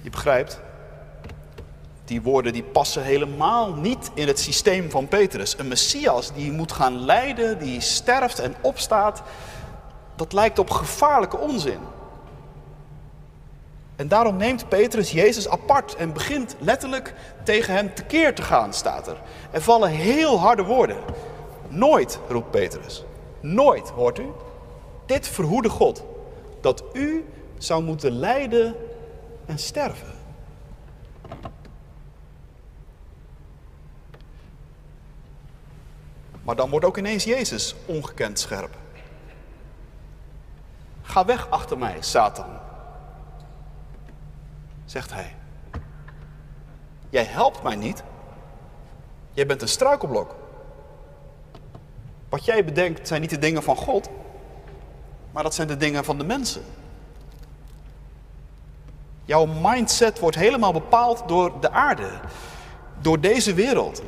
je 0.00 0.10
begrijpt, 0.10 0.64
die 2.06 2.22
woorden 2.22 2.52
die 2.52 2.62
passen 2.62 3.02
helemaal 3.02 3.72
niet 3.72 4.10
in 4.14 4.26
het 4.26 4.38
systeem 4.38 4.90
van 4.90 5.08
Petrus. 5.08 5.58
Een 5.58 5.68
Messias 5.68 6.32
die 6.32 6.52
moet 6.52 6.72
gaan 6.72 6.98
lijden, 6.98 7.58
die 7.58 7.80
sterft 7.80 8.38
en 8.38 8.54
opstaat, 8.60 9.22
dat 10.16 10.32
lijkt 10.32 10.58
op 10.58 10.70
gevaarlijke 10.70 11.38
onzin. 11.38 11.78
En 13.96 14.08
daarom 14.08 14.36
neemt 14.36 14.68
Petrus 14.68 15.10
Jezus 15.10 15.48
apart 15.48 15.94
en 15.94 16.12
begint 16.12 16.56
letterlijk 16.58 17.14
tegen 17.42 17.74
hem 17.74 17.94
tekeer 17.94 18.34
te 18.34 18.42
gaan, 18.42 18.72
staat 18.74 19.06
er. 19.06 19.16
Er 19.50 19.62
vallen 19.62 19.90
heel 19.90 20.38
harde 20.38 20.62
woorden. 20.62 20.96
Nooit, 21.68 22.18
roept 22.28 22.50
Petrus. 22.50 23.04
Nooit, 23.40 23.88
hoort 23.88 24.18
u? 24.18 24.26
Dit 25.06 25.28
verhoede 25.28 25.68
God. 25.68 26.04
Dat 26.60 26.84
u 26.92 27.24
zou 27.58 27.82
moeten 27.82 28.12
lijden 28.12 28.74
en 29.46 29.58
sterven. 29.58 30.14
Maar 36.46 36.56
dan 36.56 36.70
wordt 36.70 36.86
ook 36.86 36.96
ineens 36.96 37.24
Jezus 37.24 37.74
ongekend 37.86 38.38
scherp. 38.38 38.76
Ga 41.02 41.24
weg 41.24 41.50
achter 41.50 41.78
mij, 41.78 41.96
Satan, 42.00 42.46
zegt 44.84 45.12
hij. 45.12 45.34
Jij 47.10 47.24
helpt 47.24 47.62
mij 47.62 47.76
niet. 47.76 48.02
Jij 49.32 49.46
bent 49.46 49.62
een 49.62 49.68
struikelblok. 49.68 50.34
Wat 52.28 52.44
jij 52.44 52.64
bedenkt 52.64 53.08
zijn 53.08 53.20
niet 53.20 53.30
de 53.30 53.38
dingen 53.38 53.62
van 53.62 53.76
God, 53.76 54.08
maar 55.32 55.42
dat 55.42 55.54
zijn 55.54 55.68
de 55.68 55.76
dingen 55.76 56.04
van 56.04 56.18
de 56.18 56.24
mensen. 56.24 56.62
Jouw 59.24 59.46
mindset 59.46 60.18
wordt 60.18 60.36
helemaal 60.36 60.72
bepaald 60.72 61.28
door 61.28 61.60
de 61.60 61.70
aarde, 61.70 62.10
door 63.00 63.20
deze 63.20 63.54
wereld. 63.54 64.02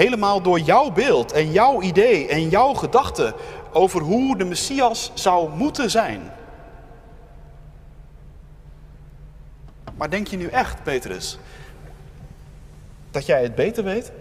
Helemaal 0.00 0.42
door 0.42 0.60
jouw 0.60 0.90
beeld 0.90 1.32
en 1.32 1.52
jouw 1.52 1.82
idee 1.82 2.28
en 2.28 2.48
jouw 2.48 2.74
gedachte 2.74 3.34
over 3.72 4.00
hoe 4.00 4.36
de 4.36 4.44
Messias 4.44 5.10
zou 5.14 5.50
moeten 5.56 5.90
zijn. 5.90 6.32
Maar 9.96 10.10
denk 10.10 10.26
je 10.26 10.36
nu 10.36 10.46
echt, 10.46 10.82
Petrus, 10.82 11.38
dat 13.10 13.26
jij 13.26 13.42
het 13.42 13.54
beter 13.54 13.84
weet? 13.84 14.12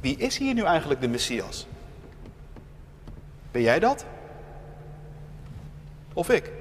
Wie 0.00 0.16
is 0.16 0.38
hier 0.38 0.54
nu 0.54 0.62
eigenlijk 0.62 1.00
de 1.00 1.08
Messias? 1.08 1.66
Ben 3.50 3.62
jij 3.62 3.78
dat? 3.78 4.04
Of 6.12 6.28
ik? 6.28 6.57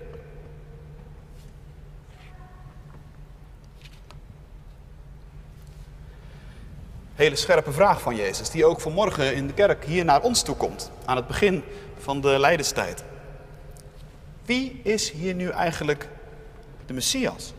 Hele 7.17 7.35
scherpe 7.35 7.71
vraag 7.71 8.01
van 8.01 8.15
Jezus, 8.15 8.49
die 8.49 8.65
ook 8.65 8.79
vanmorgen 8.79 9.35
in 9.35 9.47
de 9.47 9.53
kerk 9.53 9.85
hier 9.85 10.05
naar 10.05 10.21
ons 10.21 10.41
toe 10.41 10.55
komt, 10.55 10.91
aan 11.05 11.15
het 11.15 11.27
begin 11.27 11.63
van 11.97 12.21
de 12.21 12.39
lijdenstijd. 12.39 13.03
Wie 14.45 14.79
is 14.83 15.11
hier 15.11 15.33
nu 15.33 15.49
eigenlijk 15.49 16.09
de 16.85 16.93
Messias? 16.93 17.53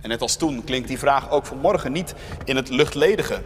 En 0.00 0.08
net 0.08 0.20
als 0.20 0.36
toen 0.36 0.64
klinkt 0.64 0.88
die 0.88 0.98
vraag 0.98 1.30
ook 1.30 1.46
vanmorgen 1.46 1.92
niet 1.92 2.14
in 2.44 2.56
het 2.56 2.68
luchtledige. 2.68 3.42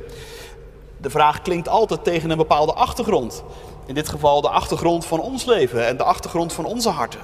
De 0.96 1.10
vraag 1.10 1.42
klinkt 1.42 1.68
altijd 1.68 2.04
tegen 2.04 2.30
een 2.30 2.36
bepaalde 2.36 2.72
achtergrond. 2.72 3.42
In 3.86 3.94
dit 3.94 4.08
geval 4.08 4.40
de 4.40 4.48
achtergrond 4.48 5.06
van 5.06 5.20
ons 5.20 5.44
leven 5.44 5.86
en 5.86 5.96
de 5.96 6.04
achtergrond 6.04 6.52
van 6.52 6.64
onze 6.64 6.88
harten. 6.88 7.20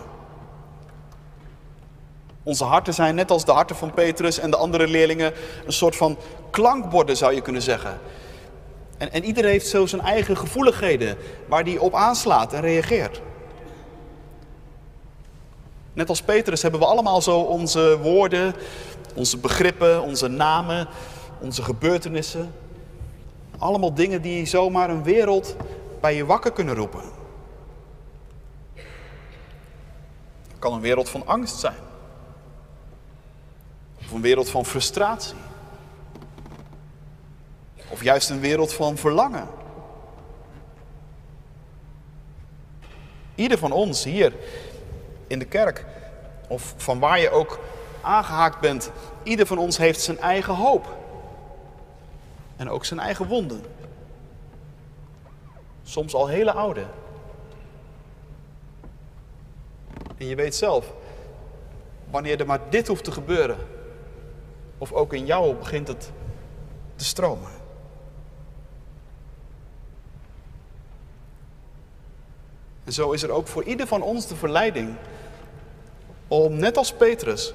Onze 2.47 2.65
harten 2.65 2.95
zijn 2.95 3.15
net 3.15 3.31
als 3.31 3.45
de 3.45 3.53
harten 3.53 3.77
van 3.77 3.95
Petrus 3.95 4.39
en 4.39 4.51
de 4.51 4.57
andere 4.57 4.89
leerlingen 4.89 5.33
een 5.67 5.73
soort 5.73 5.97
van 5.97 6.17
klankborden 6.51 7.17
zou 7.17 7.35
je 7.35 7.41
kunnen 7.41 7.63
zeggen. 7.63 8.01
En, 8.99 9.13
en 9.13 9.25
iedereen 9.25 9.51
heeft 9.51 9.67
zo 9.67 9.87
zijn 9.87 10.03
eigen 10.03 10.37
gevoeligheden 10.37 11.17
waar 11.49 11.65
die 11.65 11.81
op 11.81 11.95
aanslaat 11.95 12.53
en 12.53 12.61
reageert. 12.61 13.21
Net 15.93 16.09
als 16.09 16.23
Petrus 16.23 16.63
hebben 16.63 16.81
we 16.81 16.87
allemaal 16.87 17.23
zo 17.23 17.41
onze 17.41 17.99
woorden, 18.03 18.55
onze 19.15 19.39
begrippen, 19.39 20.03
onze 20.03 20.29
namen, 20.29 20.89
onze 21.41 21.63
gebeurtenissen. 21.63 22.55
Allemaal 23.59 23.95
dingen 23.95 24.23
die 24.23 24.47
zomaar 24.47 24.91
een 24.91 25.03
wereld 25.03 25.57
bij 26.01 26.15
je 26.15 26.27
wakker 26.27 26.53
kunnen 26.53 26.75
roepen. 26.75 27.03
Het 30.49 30.59
kan 30.59 30.73
een 30.73 30.81
wereld 30.81 31.09
van 31.09 31.27
angst 31.27 31.59
zijn. 31.59 31.87
Of 34.07 34.13
een 34.13 34.21
wereld 34.21 34.51
van 34.51 34.65
frustratie. 34.65 35.37
Of 37.89 38.03
juist 38.03 38.31
een 38.31 38.41
wereld 38.41 38.73
van 38.73 38.97
verlangen. 38.97 39.49
Ieder 43.35 43.59
van 43.59 43.73
ons 43.73 44.05
hier 44.05 44.33
in 45.27 45.39
de 45.39 45.45
kerk, 45.45 45.85
of 46.49 46.75
van 46.77 46.99
waar 46.99 47.21
je 47.21 47.31
ook 47.31 47.59
aangehaakt 48.01 48.61
bent, 48.61 48.91
ieder 49.23 49.47
van 49.47 49.59
ons 49.59 49.77
heeft 49.77 50.01
zijn 50.01 50.19
eigen 50.19 50.55
hoop. 50.55 50.97
En 52.57 52.71
ook 52.71 52.85
zijn 52.85 53.01
eigen 53.01 53.27
wonden. 53.27 53.63
Soms 55.83 56.15
al 56.15 56.27
hele 56.27 56.53
oude. 56.53 56.85
En 60.17 60.27
je 60.27 60.35
weet 60.35 60.55
zelf, 60.55 60.93
wanneer 62.11 62.41
er 62.41 62.47
maar 62.47 62.61
dit 62.71 62.87
hoeft 62.89 63.05
te 63.05 63.13
gebeuren, 63.13 63.59
of 64.79 64.93
ook 64.93 65.13
in 65.13 65.27
jou 65.27 65.55
begint 65.55 65.89
het 65.89 66.13
te 66.97 67.05
stromen. 67.05 67.51
En 72.85 72.93
zo 72.93 73.11
is 73.11 73.23
er 73.23 73.31
ook 73.31 73.47
voor 73.47 73.65
ieder 73.65 73.87
van 73.87 74.03
ons 74.03 74.27
de 74.27 74.37
verleiding 74.37 74.97
om, 76.29 76.57
net 76.57 76.77
als 76.77 76.93
Petrus, 76.93 77.55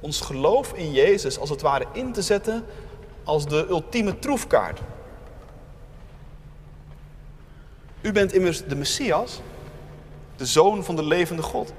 ons 0.00 0.20
geloof 0.20 0.72
in 0.72 0.92
Jezus 0.92 1.38
als 1.38 1.50
het 1.50 1.60
ware 1.60 1.86
in 1.92 2.12
te 2.12 2.22
zetten 2.22 2.64
als 3.24 3.46
de 3.46 3.66
ultieme 3.68 4.18
troefkaart. 4.18 4.80
U 8.00 8.12
bent 8.12 8.32
immers 8.32 8.64
de 8.64 8.76
Messias, 8.76 9.40
de 10.36 10.46
zoon 10.46 10.84
van 10.84 10.96
de 10.96 11.04
levende 11.04 11.42
God. 11.42 11.72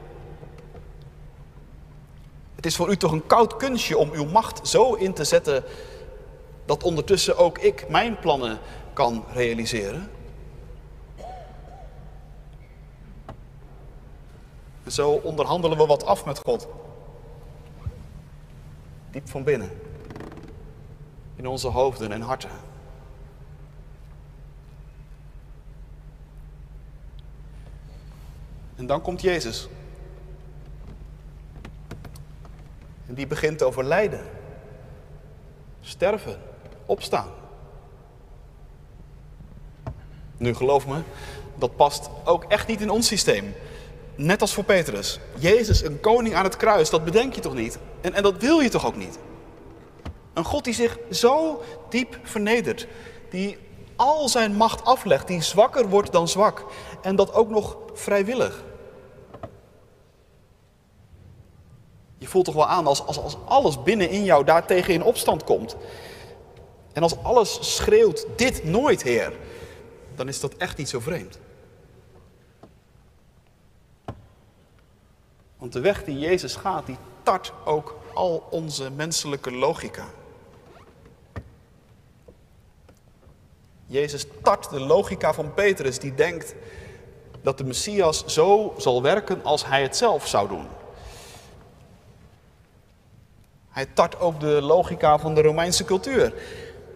Het 2.59 2.67
is 2.67 2.75
voor 2.75 2.89
u 2.89 2.97
toch 2.97 3.11
een 3.11 3.27
koud 3.27 3.55
kunstje 3.55 3.97
om 3.97 4.11
uw 4.11 4.25
macht 4.25 4.67
zo 4.67 4.93
in 4.93 5.13
te 5.13 5.23
zetten 5.23 5.63
dat 6.65 6.83
ondertussen 6.83 7.37
ook 7.37 7.57
ik 7.57 7.89
mijn 7.89 8.19
plannen 8.19 8.59
kan 8.93 9.25
realiseren. 9.33 10.11
En 14.83 14.91
zo 14.91 15.11
onderhandelen 15.11 15.77
we 15.77 15.85
wat 15.85 16.05
af 16.05 16.25
met 16.25 16.39
God. 16.39 16.67
Diep 19.11 19.29
van 19.29 19.43
binnen. 19.43 19.69
In 21.35 21.47
onze 21.47 21.67
hoofden 21.67 22.11
en 22.11 22.21
harten. 22.21 22.51
En 28.75 28.87
dan 28.87 29.01
komt 29.01 29.21
Jezus. 29.21 29.67
En 33.09 33.15
die 33.15 33.27
begint 33.27 33.63
over 33.63 33.83
lijden, 33.83 34.21
sterven, 35.81 36.37
opstaan. 36.85 37.29
Nu 40.37 40.53
geloof 40.53 40.87
me, 40.87 41.01
dat 41.55 41.75
past 41.75 42.09
ook 42.25 42.43
echt 42.43 42.67
niet 42.67 42.81
in 42.81 42.89
ons 42.89 43.07
systeem. 43.07 43.55
Net 44.15 44.41
als 44.41 44.53
voor 44.53 44.63
Petrus. 44.63 45.19
Jezus, 45.37 45.83
een 45.83 45.99
koning 45.99 46.35
aan 46.35 46.43
het 46.43 46.57
kruis, 46.57 46.89
dat 46.89 47.03
bedenk 47.03 47.33
je 47.33 47.41
toch 47.41 47.53
niet? 47.53 47.79
En, 48.01 48.13
en 48.13 48.23
dat 48.23 48.37
wil 48.37 48.59
je 48.59 48.69
toch 48.69 48.85
ook 48.85 48.95
niet? 48.95 49.19
Een 50.33 50.43
God 50.45 50.63
die 50.63 50.73
zich 50.73 50.97
zo 51.11 51.61
diep 51.89 52.19
vernedert. 52.23 52.87
Die 53.29 53.57
al 53.95 54.29
zijn 54.29 54.55
macht 54.55 54.85
aflegt. 54.85 55.27
Die 55.27 55.41
zwakker 55.41 55.89
wordt 55.89 56.11
dan 56.11 56.27
zwak. 56.27 56.65
En 57.01 57.15
dat 57.15 57.33
ook 57.33 57.49
nog 57.49 57.77
vrijwillig. 57.93 58.63
Je 62.19 62.27
voelt 62.27 62.45
toch 62.45 62.55
wel 62.55 62.67
aan 62.67 62.87
als, 62.87 63.05
als, 63.05 63.19
als 63.19 63.37
alles 63.45 63.83
binnen 63.83 64.09
in 64.09 64.23
jou 64.23 64.43
daartegen 64.43 64.93
in 64.93 65.03
opstand 65.03 65.43
komt. 65.43 65.75
En 66.93 67.01
als 67.01 67.23
alles 67.23 67.75
schreeuwt, 67.75 68.25
dit 68.35 68.63
nooit, 68.63 69.03
Heer. 69.03 69.33
Dan 70.15 70.27
is 70.27 70.39
dat 70.39 70.53
echt 70.53 70.77
niet 70.77 70.89
zo 70.89 70.99
vreemd. 70.99 71.39
Want 75.57 75.73
de 75.73 75.79
weg 75.79 76.03
die 76.03 76.19
Jezus 76.19 76.55
gaat, 76.55 76.85
die 76.85 76.97
tart 77.23 77.53
ook 77.65 77.97
al 78.13 78.47
onze 78.49 78.89
menselijke 78.91 79.51
logica. 79.51 80.05
Jezus 83.85 84.25
tart 84.43 84.69
de 84.69 84.79
logica 84.79 85.33
van 85.33 85.53
Petrus, 85.53 85.99
die 85.99 86.15
denkt 86.15 86.55
dat 87.41 87.57
de 87.57 87.63
Messias 87.63 88.25
zo 88.25 88.73
zal 88.77 89.01
werken 89.01 89.43
als 89.43 89.65
hij 89.65 89.81
het 89.81 89.97
zelf 89.97 90.27
zou 90.27 90.47
doen. 90.47 90.67
Hij 93.79 93.87
tart 93.93 94.19
ook 94.19 94.39
de 94.39 94.61
logica 94.61 95.19
van 95.19 95.35
de 95.35 95.41
Romeinse 95.41 95.83
cultuur, 95.83 96.33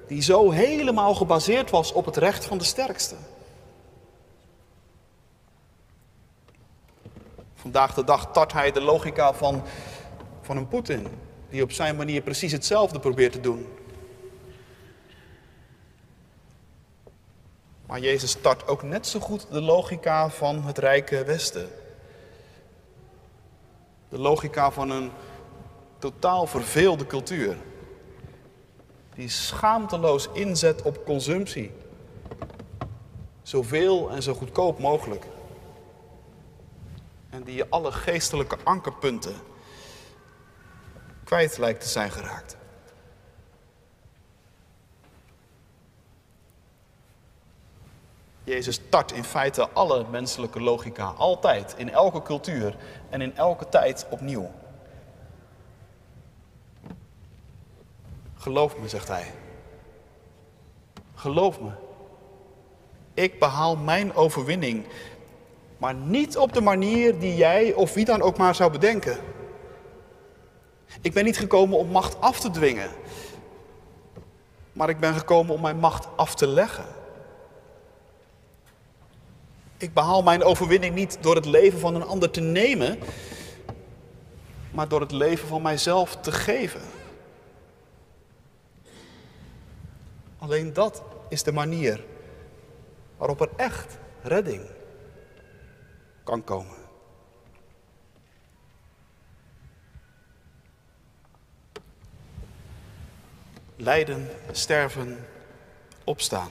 die 0.07 0.21
zo 0.21 0.51
helemaal 0.51 1.15
gebaseerd 1.15 1.69
was 1.69 1.91
op 1.91 2.05
het 2.05 2.17
recht 2.17 2.45
van 2.45 2.57
de 2.57 2.63
sterkste. 2.63 3.15
Vandaag 7.55 7.93
de 7.93 8.03
dag 8.03 8.31
tart 8.31 8.53
hij 8.53 8.71
de 8.71 8.81
logica 8.81 9.33
van, 9.33 9.63
van 10.41 10.57
een 10.57 10.67
Poetin, 10.67 11.07
die 11.49 11.63
op 11.63 11.71
zijn 11.71 11.95
manier 11.95 12.21
precies 12.21 12.51
hetzelfde 12.51 12.99
probeert 12.99 13.31
te 13.31 13.39
doen. 13.39 13.67
Maar 17.85 17.99
Jezus 17.99 18.35
tart 18.41 18.67
ook 18.67 18.83
net 18.83 19.07
zo 19.07 19.19
goed 19.19 19.47
de 19.51 19.61
logica 19.61 20.29
van 20.29 20.63
het 20.63 20.77
rijke 20.77 21.23
Westen. 21.23 21.69
De 24.09 24.19
logica 24.19 24.71
van 24.71 24.89
een 24.89 25.11
totaal 26.03 26.47
verveelde 26.47 27.05
cultuur. 27.05 27.57
Die 29.15 29.29
schaamteloos 29.29 30.29
inzet 30.33 30.81
op 30.81 31.05
consumptie. 31.05 31.71
Zoveel 33.41 34.11
en 34.11 34.23
zo 34.23 34.33
goedkoop 34.33 34.79
mogelijk 34.79 35.25
en 37.29 37.43
die 37.43 37.55
je 37.55 37.69
alle 37.69 37.91
geestelijke 37.91 38.57
ankerpunten 38.63 39.35
kwijt 41.23 41.57
lijkt 41.57 41.81
te 41.81 41.87
zijn 41.87 42.11
geraakt. 42.11 42.57
Jezus 48.43 48.79
tart 48.89 49.11
in 49.11 49.23
feite 49.23 49.69
alle 49.69 50.05
menselijke 50.09 50.61
logica, 50.61 51.05
altijd, 51.05 51.73
in 51.77 51.89
elke 51.89 52.21
cultuur 52.21 52.75
en 53.09 53.21
in 53.21 53.35
elke 53.35 53.69
tijd 53.69 54.05
opnieuw. 54.09 54.51
Geloof 58.43 58.77
me, 58.77 58.87
zegt 58.87 59.07
hij. 59.07 59.31
Geloof 61.15 61.59
me. 61.59 61.71
Ik 63.13 63.39
behaal 63.39 63.75
mijn 63.75 64.13
overwinning 64.13 64.85
maar 65.77 65.95
niet 65.95 66.37
op 66.37 66.53
de 66.53 66.61
manier 66.61 67.19
die 67.19 67.35
jij 67.35 67.73
of 67.73 67.93
wie 67.93 68.05
dan 68.05 68.21
ook 68.21 68.37
maar 68.37 68.55
zou 68.55 68.71
bedenken. 68.71 69.17
Ik 71.01 71.13
ben 71.13 71.23
niet 71.25 71.37
gekomen 71.37 71.77
om 71.77 71.87
macht 71.87 72.21
af 72.21 72.39
te 72.39 72.49
dwingen. 72.49 72.89
Maar 74.73 74.89
ik 74.89 74.99
ben 74.99 75.13
gekomen 75.13 75.55
om 75.55 75.61
mijn 75.61 75.79
macht 75.79 76.07
af 76.15 76.35
te 76.35 76.47
leggen. 76.47 76.85
Ik 79.77 79.93
behaal 79.93 80.23
mijn 80.23 80.43
overwinning 80.43 80.95
niet 80.95 81.17
door 81.21 81.35
het 81.35 81.45
leven 81.45 81.79
van 81.79 81.95
een 81.95 82.05
ander 82.05 82.31
te 82.31 82.41
nemen, 82.41 82.99
maar 84.71 84.87
door 84.87 85.01
het 85.01 85.11
leven 85.11 85.47
van 85.47 85.61
mijzelf 85.61 86.15
te 86.15 86.31
geven. 86.31 86.81
Alleen 90.43 90.73
dat 90.73 91.03
is 91.29 91.43
de 91.43 91.51
manier 91.51 92.03
waarop 93.17 93.41
er 93.41 93.49
echt 93.55 93.97
redding 94.21 94.69
kan 96.23 96.43
komen. 96.43 96.75
Lijden, 103.75 104.29
sterven, 104.51 105.27
opstaan. 106.03 106.49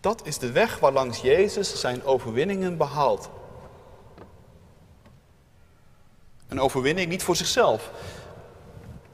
Dat 0.00 0.26
is 0.26 0.38
de 0.38 0.52
weg 0.52 0.78
waarlangs 0.78 1.20
Jezus 1.20 1.80
zijn 1.80 2.04
overwinningen 2.04 2.76
behaalt. 2.76 3.30
Een 6.48 6.60
overwinning 6.60 7.08
niet 7.08 7.22
voor 7.22 7.36
zichzelf. 7.36 7.90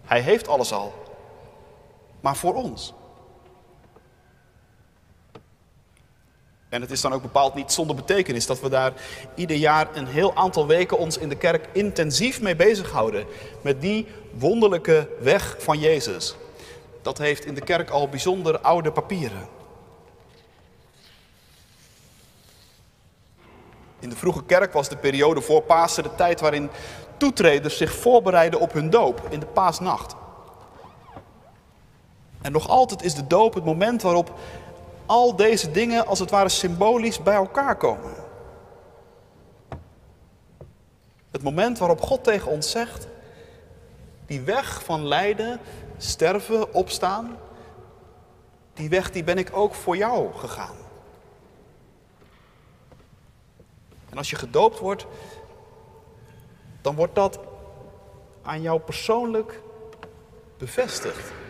Hij 0.04 0.20
heeft 0.20 0.48
alles 0.48 0.72
al. 0.72 1.01
Maar 2.22 2.37
voor 2.37 2.54
ons. 2.54 2.94
En 6.68 6.80
het 6.80 6.90
is 6.90 7.00
dan 7.00 7.12
ook 7.12 7.22
bepaald 7.22 7.54
niet 7.54 7.72
zonder 7.72 7.96
betekenis 7.96 8.46
dat 8.46 8.61
we 8.61 8.68
daar 8.68 8.92
ieder 9.35 9.56
jaar 9.56 9.96
een 9.96 10.06
heel 10.06 10.35
aantal 10.35 10.66
weken 10.66 10.98
ons 10.98 11.18
in 11.18 11.28
de 11.28 11.37
kerk 11.37 11.68
intensief 11.72 12.40
mee 12.40 12.56
bezighouden. 12.56 13.26
Met 13.62 13.80
die 13.80 14.06
wonderlijke 14.38 15.08
weg 15.20 15.56
van 15.58 15.78
Jezus. 15.78 16.37
Dat 17.02 17.18
heeft 17.18 17.44
in 17.44 17.54
de 17.54 17.61
kerk 17.61 17.90
al 17.90 18.08
bijzonder 18.08 18.58
oude 18.58 18.92
papieren. 18.92 19.48
In 23.98 24.08
de 24.08 24.16
vroege 24.16 24.44
kerk 24.44 24.72
was 24.72 24.88
de 24.88 24.96
periode 24.96 25.40
voor 25.40 25.62
Pasen 25.62 26.02
de 26.02 26.14
tijd 26.14 26.40
waarin 26.40 26.70
toetreders 27.16 27.76
zich 27.76 27.92
voorbereiden 27.92 28.61
op 28.61 28.72
hun 28.72 28.90
doop 28.90 29.26
in 29.30 29.40
de 29.40 29.46
paasnacht. 29.46 30.14
En 32.42 32.52
nog 32.52 32.68
altijd 32.68 33.02
is 33.02 33.14
de 33.14 33.26
doop 33.26 33.55
het 33.55 33.64
moment 33.64 34.02
waarop 34.02 34.33
al 35.07 35.37
deze 35.37 35.70
dingen 35.70 36.07
als 36.07 36.18
het 36.18 36.31
ware 36.31 36.48
symbolisch 36.48 37.22
bij 37.22 37.35
elkaar 37.35 37.76
komen. 37.76 38.14
Het 41.31 41.42
moment 41.42 41.78
waarop 41.78 42.00
God 42.00 42.24
tegen 42.24 42.50
ons 42.50 42.70
zegt, 42.70 43.07
die 44.26 44.40
weg 44.40 44.85
van 44.85 45.07
lijden, 45.07 45.61
sterven, 45.96 46.74
opstaan, 46.74 47.37
die 48.74 48.88
weg 48.88 49.11
die 49.11 49.24
ben 49.24 49.38
ik 49.38 49.57
ook 49.57 49.74
voor 49.74 49.96
jou 49.96 50.33
gegaan. 50.35 50.76
En 54.11 54.18
als 54.18 54.31
je 54.31 54.37
gedoopt 54.37 54.78
wordt, 54.78 55.07
dan 56.81 56.94
wordt 56.94 57.14
dat 57.14 57.38
aan 58.42 58.62
jou 58.62 58.81
persoonlijk 58.81 59.61
bevestigd. 60.59 61.41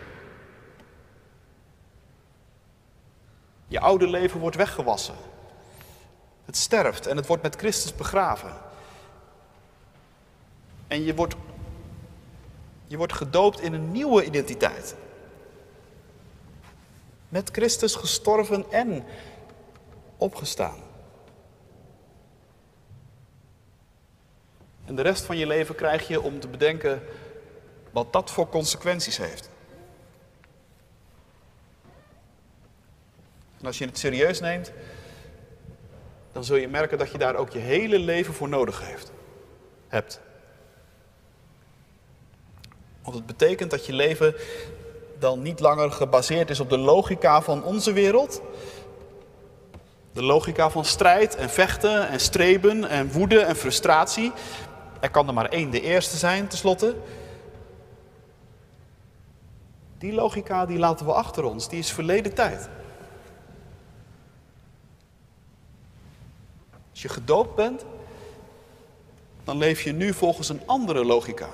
Je 3.73 3.79
oude 3.79 4.07
leven 4.07 4.39
wordt 4.39 4.55
weggewassen. 4.55 5.15
Het 6.45 6.57
sterft 6.57 7.07
en 7.07 7.17
het 7.17 7.27
wordt 7.27 7.43
met 7.43 7.55
Christus 7.55 7.95
begraven. 7.95 8.53
En 10.87 11.03
je 11.03 11.15
wordt, 11.15 11.35
je 12.87 12.97
wordt 12.97 13.13
gedoopt 13.13 13.59
in 13.59 13.73
een 13.73 13.91
nieuwe 13.91 14.25
identiteit. 14.25 14.95
Met 17.29 17.49
Christus 17.51 17.95
gestorven 17.95 18.71
en 18.71 19.05
opgestaan. 20.17 20.79
En 24.85 24.95
de 24.95 25.01
rest 25.01 25.23
van 25.23 25.37
je 25.37 25.47
leven 25.47 25.75
krijg 25.75 26.07
je 26.07 26.21
om 26.21 26.39
te 26.39 26.47
bedenken 26.47 27.03
wat 27.91 28.13
dat 28.13 28.31
voor 28.31 28.49
consequenties 28.49 29.17
heeft. 29.17 29.49
En 33.63 33.69
als 33.69 33.77
je 33.77 33.85
het 33.85 33.97
serieus 33.97 34.39
neemt, 34.39 34.71
dan 36.31 36.43
zul 36.43 36.55
je 36.55 36.67
merken 36.67 36.97
dat 36.97 37.11
je 37.11 37.17
daar 37.17 37.35
ook 37.35 37.49
je 37.49 37.59
hele 37.59 37.99
leven 37.99 38.33
voor 38.33 38.49
nodig 38.49 38.87
heeft, 38.87 39.11
hebt. 39.87 40.21
Want 43.01 43.15
het 43.15 43.25
betekent 43.25 43.71
dat 43.71 43.85
je 43.85 43.93
leven 43.93 44.35
dan 45.19 45.41
niet 45.41 45.59
langer 45.59 45.91
gebaseerd 45.91 46.49
is 46.49 46.59
op 46.59 46.69
de 46.69 46.77
logica 46.77 47.41
van 47.41 47.63
onze 47.63 47.93
wereld. 47.93 48.41
De 50.13 50.23
logica 50.23 50.69
van 50.69 50.85
strijd 50.85 51.35
en 51.35 51.49
vechten 51.49 52.07
en 52.07 52.19
streven 52.19 52.89
en 52.89 53.11
woede 53.11 53.39
en 53.39 53.55
frustratie. 53.55 54.31
Er 54.99 55.09
kan 55.09 55.27
er 55.27 55.33
maar 55.33 55.49
één 55.49 55.69
de 55.69 55.81
eerste 55.81 56.17
zijn, 56.17 56.47
tenslotte. 56.47 56.95
Die 59.97 60.13
logica 60.13 60.65
die 60.65 60.79
laten 60.79 61.05
we 61.05 61.13
achter 61.13 61.43
ons, 61.43 61.69
die 61.69 61.79
is 61.79 61.91
verleden 61.91 62.33
tijd. 62.33 62.69
Je 67.03 67.09
gedoopt 67.09 67.55
bent, 67.55 67.85
dan 69.43 69.57
leef 69.57 69.81
je 69.81 69.91
nu 69.91 70.13
volgens 70.13 70.49
een 70.49 70.61
andere 70.65 71.05
logica. 71.05 71.49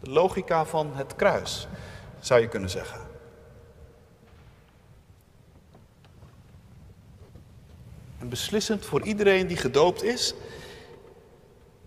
De 0.00 0.10
logica 0.10 0.64
van 0.64 0.90
het 0.94 1.16
kruis, 1.16 1.68
zou 2.20 2.40
je 2.40 2.48
kunnen 2.48 2.70
zeggen. 2.70 3.00
En 8.18 8.28
beslissend 8.28 8.84
voor 8.84 9.02
iedereen 9.02 9.46
die 9.46 9.56
gedoopt 9.56 10.02
is, 10.02 10.34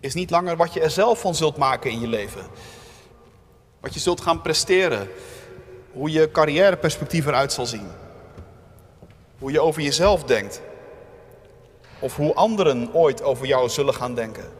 is 0.00 0.14
niet 0.14 0.30
langer 0.30 0.56
wat 0.56 0.72
je 0.72 0.80
er 0.80 0.90
zelf 0.90 1.20
van 1.20 1.34
zult 1.34 1.56
maken 1.56 1.90
in 1.90 2.00
je 2.00 2.08
leven. 2.08 2.46
Wat 3.80 3.94
je 3.94 4.00
zult 4.00 4.20
gaan 4.20 4.42
presteren. 4.42 5.08
Hoe 5.92 6.10
je 6.10 6.30
carrièreperspectief 6.30 7.26
eruit 7.26 7.52
zal 7.52 7.66
zien. 7.66 7.88
Hoe 9.44 9.52
je 9.52 9.60
over 9.60 9.82
jezelf 9.82 10.24
denkt. 10.24 10.60
Of 11.98 12.16
hoe 12.16 12.34
anderen 12.34 12.94
ooit 12.94 13.22
over 13.22 13.46
jou 13.46 13.68
zullen 13.68 13.94
gaan 13.94 14.14
denken. 14.14 14.52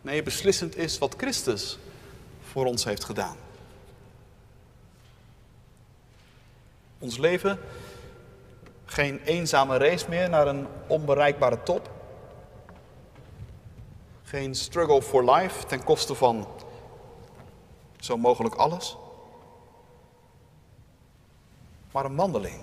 Nee, 0.00 0.22
beslissend 0.22 0.76
is 0.76 0.98
wat 0.98 1.14
Christus 1.16 1.78
voor 2.40 2.66
ons 2.66 2.84
heeft 2.84 3.04
gedaan. 3.04 3.36
Ons 6.98 7.16
leven, 7.18 7.58
geen 8.84 9.20
eenzame 9.24 9.76
race 9.76 10.08
meer 10.08 10.28
naar 10.28 10.46
een 10.46 10.66
onbereikbare 10.86 11.62
top. 11.62 11.90
Geen 14.22 14.54
struggle 14.54 15.02
for 15.02 15.30
life 15.30 15.66
ten 15.66 15.84
koste 15.84 16.14
van 16.14 16.48
zo 17.98 18.16
mogelijk 18.16 18.54
alles. 18.54 18.96
Maar 21.90 22.04
een 22.04 22.16
wandeling. 22.16 22.60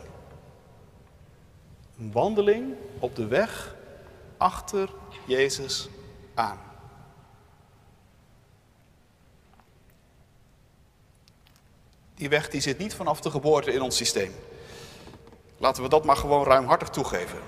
Een 1.99 2.11
wandeling 2.11 2.75
op 2.99 3.15
de 3.15 3.27
weg 3.27 3.75
achter 4.37 4.89
Jezus 5.25 5.89
aan. 6.33 6.59
Die 12.15 12.29
weg 12.29 12.49
die 12.49 12.61
zit 12.61 12.77
niet 12.77 12.95
vanaf 12.95 13.21
de 13.21 13.31
geboorte 13.31 13.73
in 13.73 13.81
ons 13.81 13.95
systeem. 13.95 14.31
Laten 15.57 15.83
we 15.83 15.89
dat 15.89 16.05
maar 16.05 16.15
gewoon 16.15 16.43
ruimhartig 16.43 16.89
toegeven. 16.89 17.39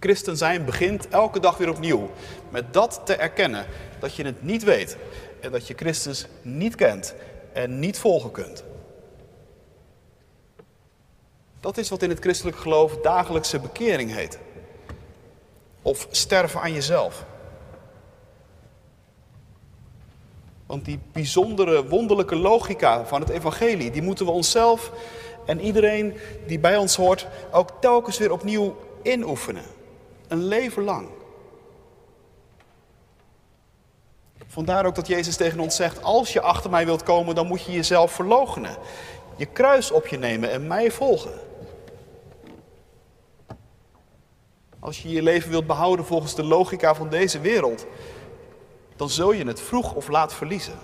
Christen 0.00 0.36
zijn 0.36 0.64
begint 0.64 1.08
elke 1.08 1.40
dag 1.40 1.56
weer 1.56 1.68
opnieuw 1.68 2.10
met 2.50 2.72
dat 2.72 3.00
te 3.04 3.14
erkennen 3.14 3.66
dat 4.00 4.14
je 4.14 4.24
het 4.24 4.42
niet 4.42 4.64
weet 4.64 4.96
en 5.40 5.52
dat 5.52 5.66
je 5.66 5.74
Christus 5.74 6.26
niet 6.42 6.74
kent 6.74 7.14
en 7.52 7.78
niet 7.78 7.98
volgen 7.98 8.30
kunt. 8.30 8.64
Dat 11.60 11.76
is 11.76 11.88
wat 11.88 12.02
in 12.02 12.10
het 12.10 12.20
christelijk 12.20 12.56
geloof 12.56 12.96
dagelijkse 12.96 13.58
bekering 13.58 14.12
heet. 14.12 14.38
Of 15.82 16.06
sterven 16.10 16.60
aan 16.60 16.72
jezelf. 16.72 17.24
Want 20.66 20.84
die 20.84 20.98
bijzondere, 21.12 21.88
wonderlijke 21.88 22.36
logica 22.36 23.06
van 23.06 23.20
het 23.20 23.28
evangelie, 23.28 23.90
die 23.90 24.02
moeten 24.02 24.26
we 24.26 24.32
onszelf 24.32 24.92
en 25.46 25.60
iedereen 25.60 26.16
die 26.46 26.58
bij 26.58 26.76
ons 26.76 26.96
hoort 26.96 27.26
ook 27.50 27.70
telkens 27.80 28.18
weer 28.18 28.32
opnieuw 28.32 28.76
inoefenen. 29.02 29.64
Een 30.28 30.44
leven 30.44 30.82
lang. 30.82 31.08
Vandaar 34.46 34.86
ook 34.86 34.94
dat 34.94 35.06
Jezus 35.06 35.36
tegen 35.36 35.60
ons 35.60 35.76
zegt: 35.76 36.02
Als 36.02 36.32
je 36.32 36.40
achter 36.40 36.70
mij 36.70 36.84
wilt 36.86 37.02
komen, 37.02 37.34
dan 37.34 37.46
moet 37.46 37.64
je 37.64 37.72
jezelf 37.72 38.12
verloochenen. 38.12 38.76
Je 39.36 39.46
kruis 39.46 39.90
op 39.90 40.06
je 40.06 40.18
nemen 40.18 40.50
en 40.50 40.66
mij 40.66 40.90
volgen. 40.90 41.40
Als 44.78 45.02
je 45.02 45.08
je 45.08 45.22
leven 45.22 45.50
wilt 45.50 45.66
behouden 45.66 46.04
volgens 46.04 46.34
de 46.34 46.44
logica 46.44 46.94
van 46.94 47.08
deze 47.08 47.40
wereld, 47.40 47.86
dan 48.96 49.08
zul 49.08 49.32
je 49.32 49.46
het 49.46 49.60
vroeg 49.60 49.94
of 49.94 50.08
laat 50.08 50.34
verliezen. 50.34 50.78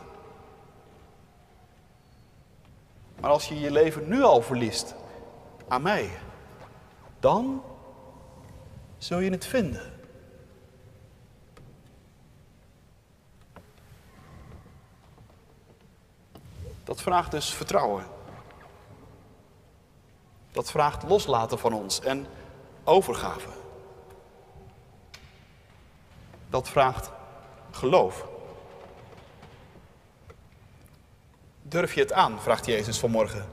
Maar 3.21 3.31
als 3.31 3.49
je 3.49 3.61
je 3.61 3.71
leven 3.71 4.09
nu 4.09 4.23
al 4.23 4.43
verliest 4.43 4.95
aan 5.69 5.83
mij, 5.83 6.11
dan 7.21 7.63
zul 8.99 9.19
je 9.19 9.31
het 9.31 9.47
vinden. 9.47 9.93
Dat 16.85 17.03
vraagt 17.03 17.31
dus 17.31 17.55
vertrouwen. 17.55 18.05
Dat 20.53 20.71
vraagt 20.71 21.03
loslaten 21.03 21.59
van 21.59 21.73
ons 21.73 22.01
en 22.01 22.27
overgave. 22.85 23.49
Dat 26.49 26.69
vraagt 26.69 27.11
geloof. 27.71 28.27
Durf 31.63 31.95
je 31.95 32.01
het 32.01 32.13
aan? 32.13 32.41
vraagt 32.41 32.67
Jezus 32.67 32.99
vanmorgen. 32.99 33.49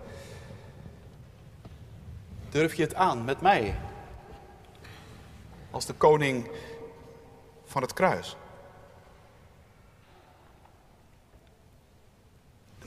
Durf 2.50 2.74
je 2.74 2.84
het 2.84 2.96
aan 2.96 3.26
met 3.26 3.42
mij? 3.42 3.76
Als 5.72 5.86
de 5.86 5.94
koning 5.94 6.50
van 7.66 7.82
het 7.82 7.94
kruis. 7.94 8.36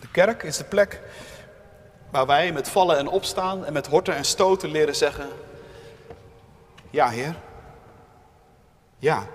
De 0.00 0.08
kerk 0.10 0.42
is 0.42 0.56
de 0.56 0.64
plek 0.64 1.00
Waar 2.12 2.26
wij 2.26 2.52
met 2.52 2.68
vallen 2.68 2.98
en 2.98 3.08
opstaan 3.08 3.64
en 3.64 3.72
met 3.72 3.86
horten 3.86 4.14
en 4.14 4.24
stoten 4.24 4.70
leren 4.70 4.96
zeggen: 4.96 5.28
Ja, 6.90 7.08
Heer. 7.08 7.34
Ja. 8.98 9.26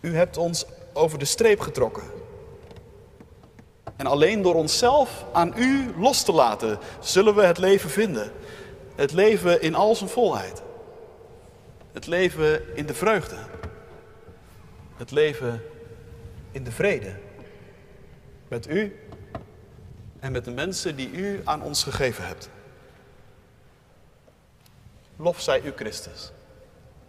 U 0.00 0.16
hebt 0.16 0.36
ons 0.36 0.66
over 0.92 1.18
de 1.18 1.24
streep 1.24 1.60
getrokken. 1.60 2.02
En 3.96 4.06
alleen 4.06 4.42
door 4.42 4.54
onszelf 4.54 5.24
aan 5.32 5.52
U 5.56 5.92
los 5.96 6.22
te 6.22 6.32
laten, 6.32 6.78
zullen 7.00 7.34
we 7.34 7.42
het 7.42 7.58
leven 7.58 7.90
vinden. 7.90 8.32
Het 8.94 9.12
leven 9.12 9.62
in 9.62 9.74
al 9.74 9.94
zijn 9.94 10.10
volheid. 10.10 10.62
Het 11.92 12.06
leven 12.06 12.76
in 12.76 12.86
de 12.86 12.94
vreugde. 12.94 13.36
Het 14.96 15.10
leven 15.10 15.62
in 16.50 16.64
de 16.64 16.72
vrede. 16.72 17.14
Met 18.48 18.68
U 18.68 18.96
en 20.20 20.32
met 20.32 20.44
de 20.44 20.50
mensen 20.50 20.96
die 20.96 21.10
U 21.10 21.40
aan 21.44 21.62
ons 21.62 21.82
gegeven 21.82 22.26
hebt. 22.26 22.48
Lof 25.16 25.40
zij 25.40 25.62
U 25.62 25.72
Christus. 25.76 26.32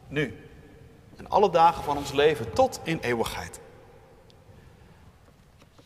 Nu 0.07 0.43
en 1.15 1.29
alle 1.29 1.49
dagen 1.49 1.83
van 1.83 1.97
ons 1.97 2.11
leven 2.11 2.53
tot 2.53 2.79
in 2.83 2.99
eeuwigheid. 2.99 3.59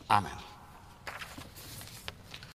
Amen. 0.06 0.43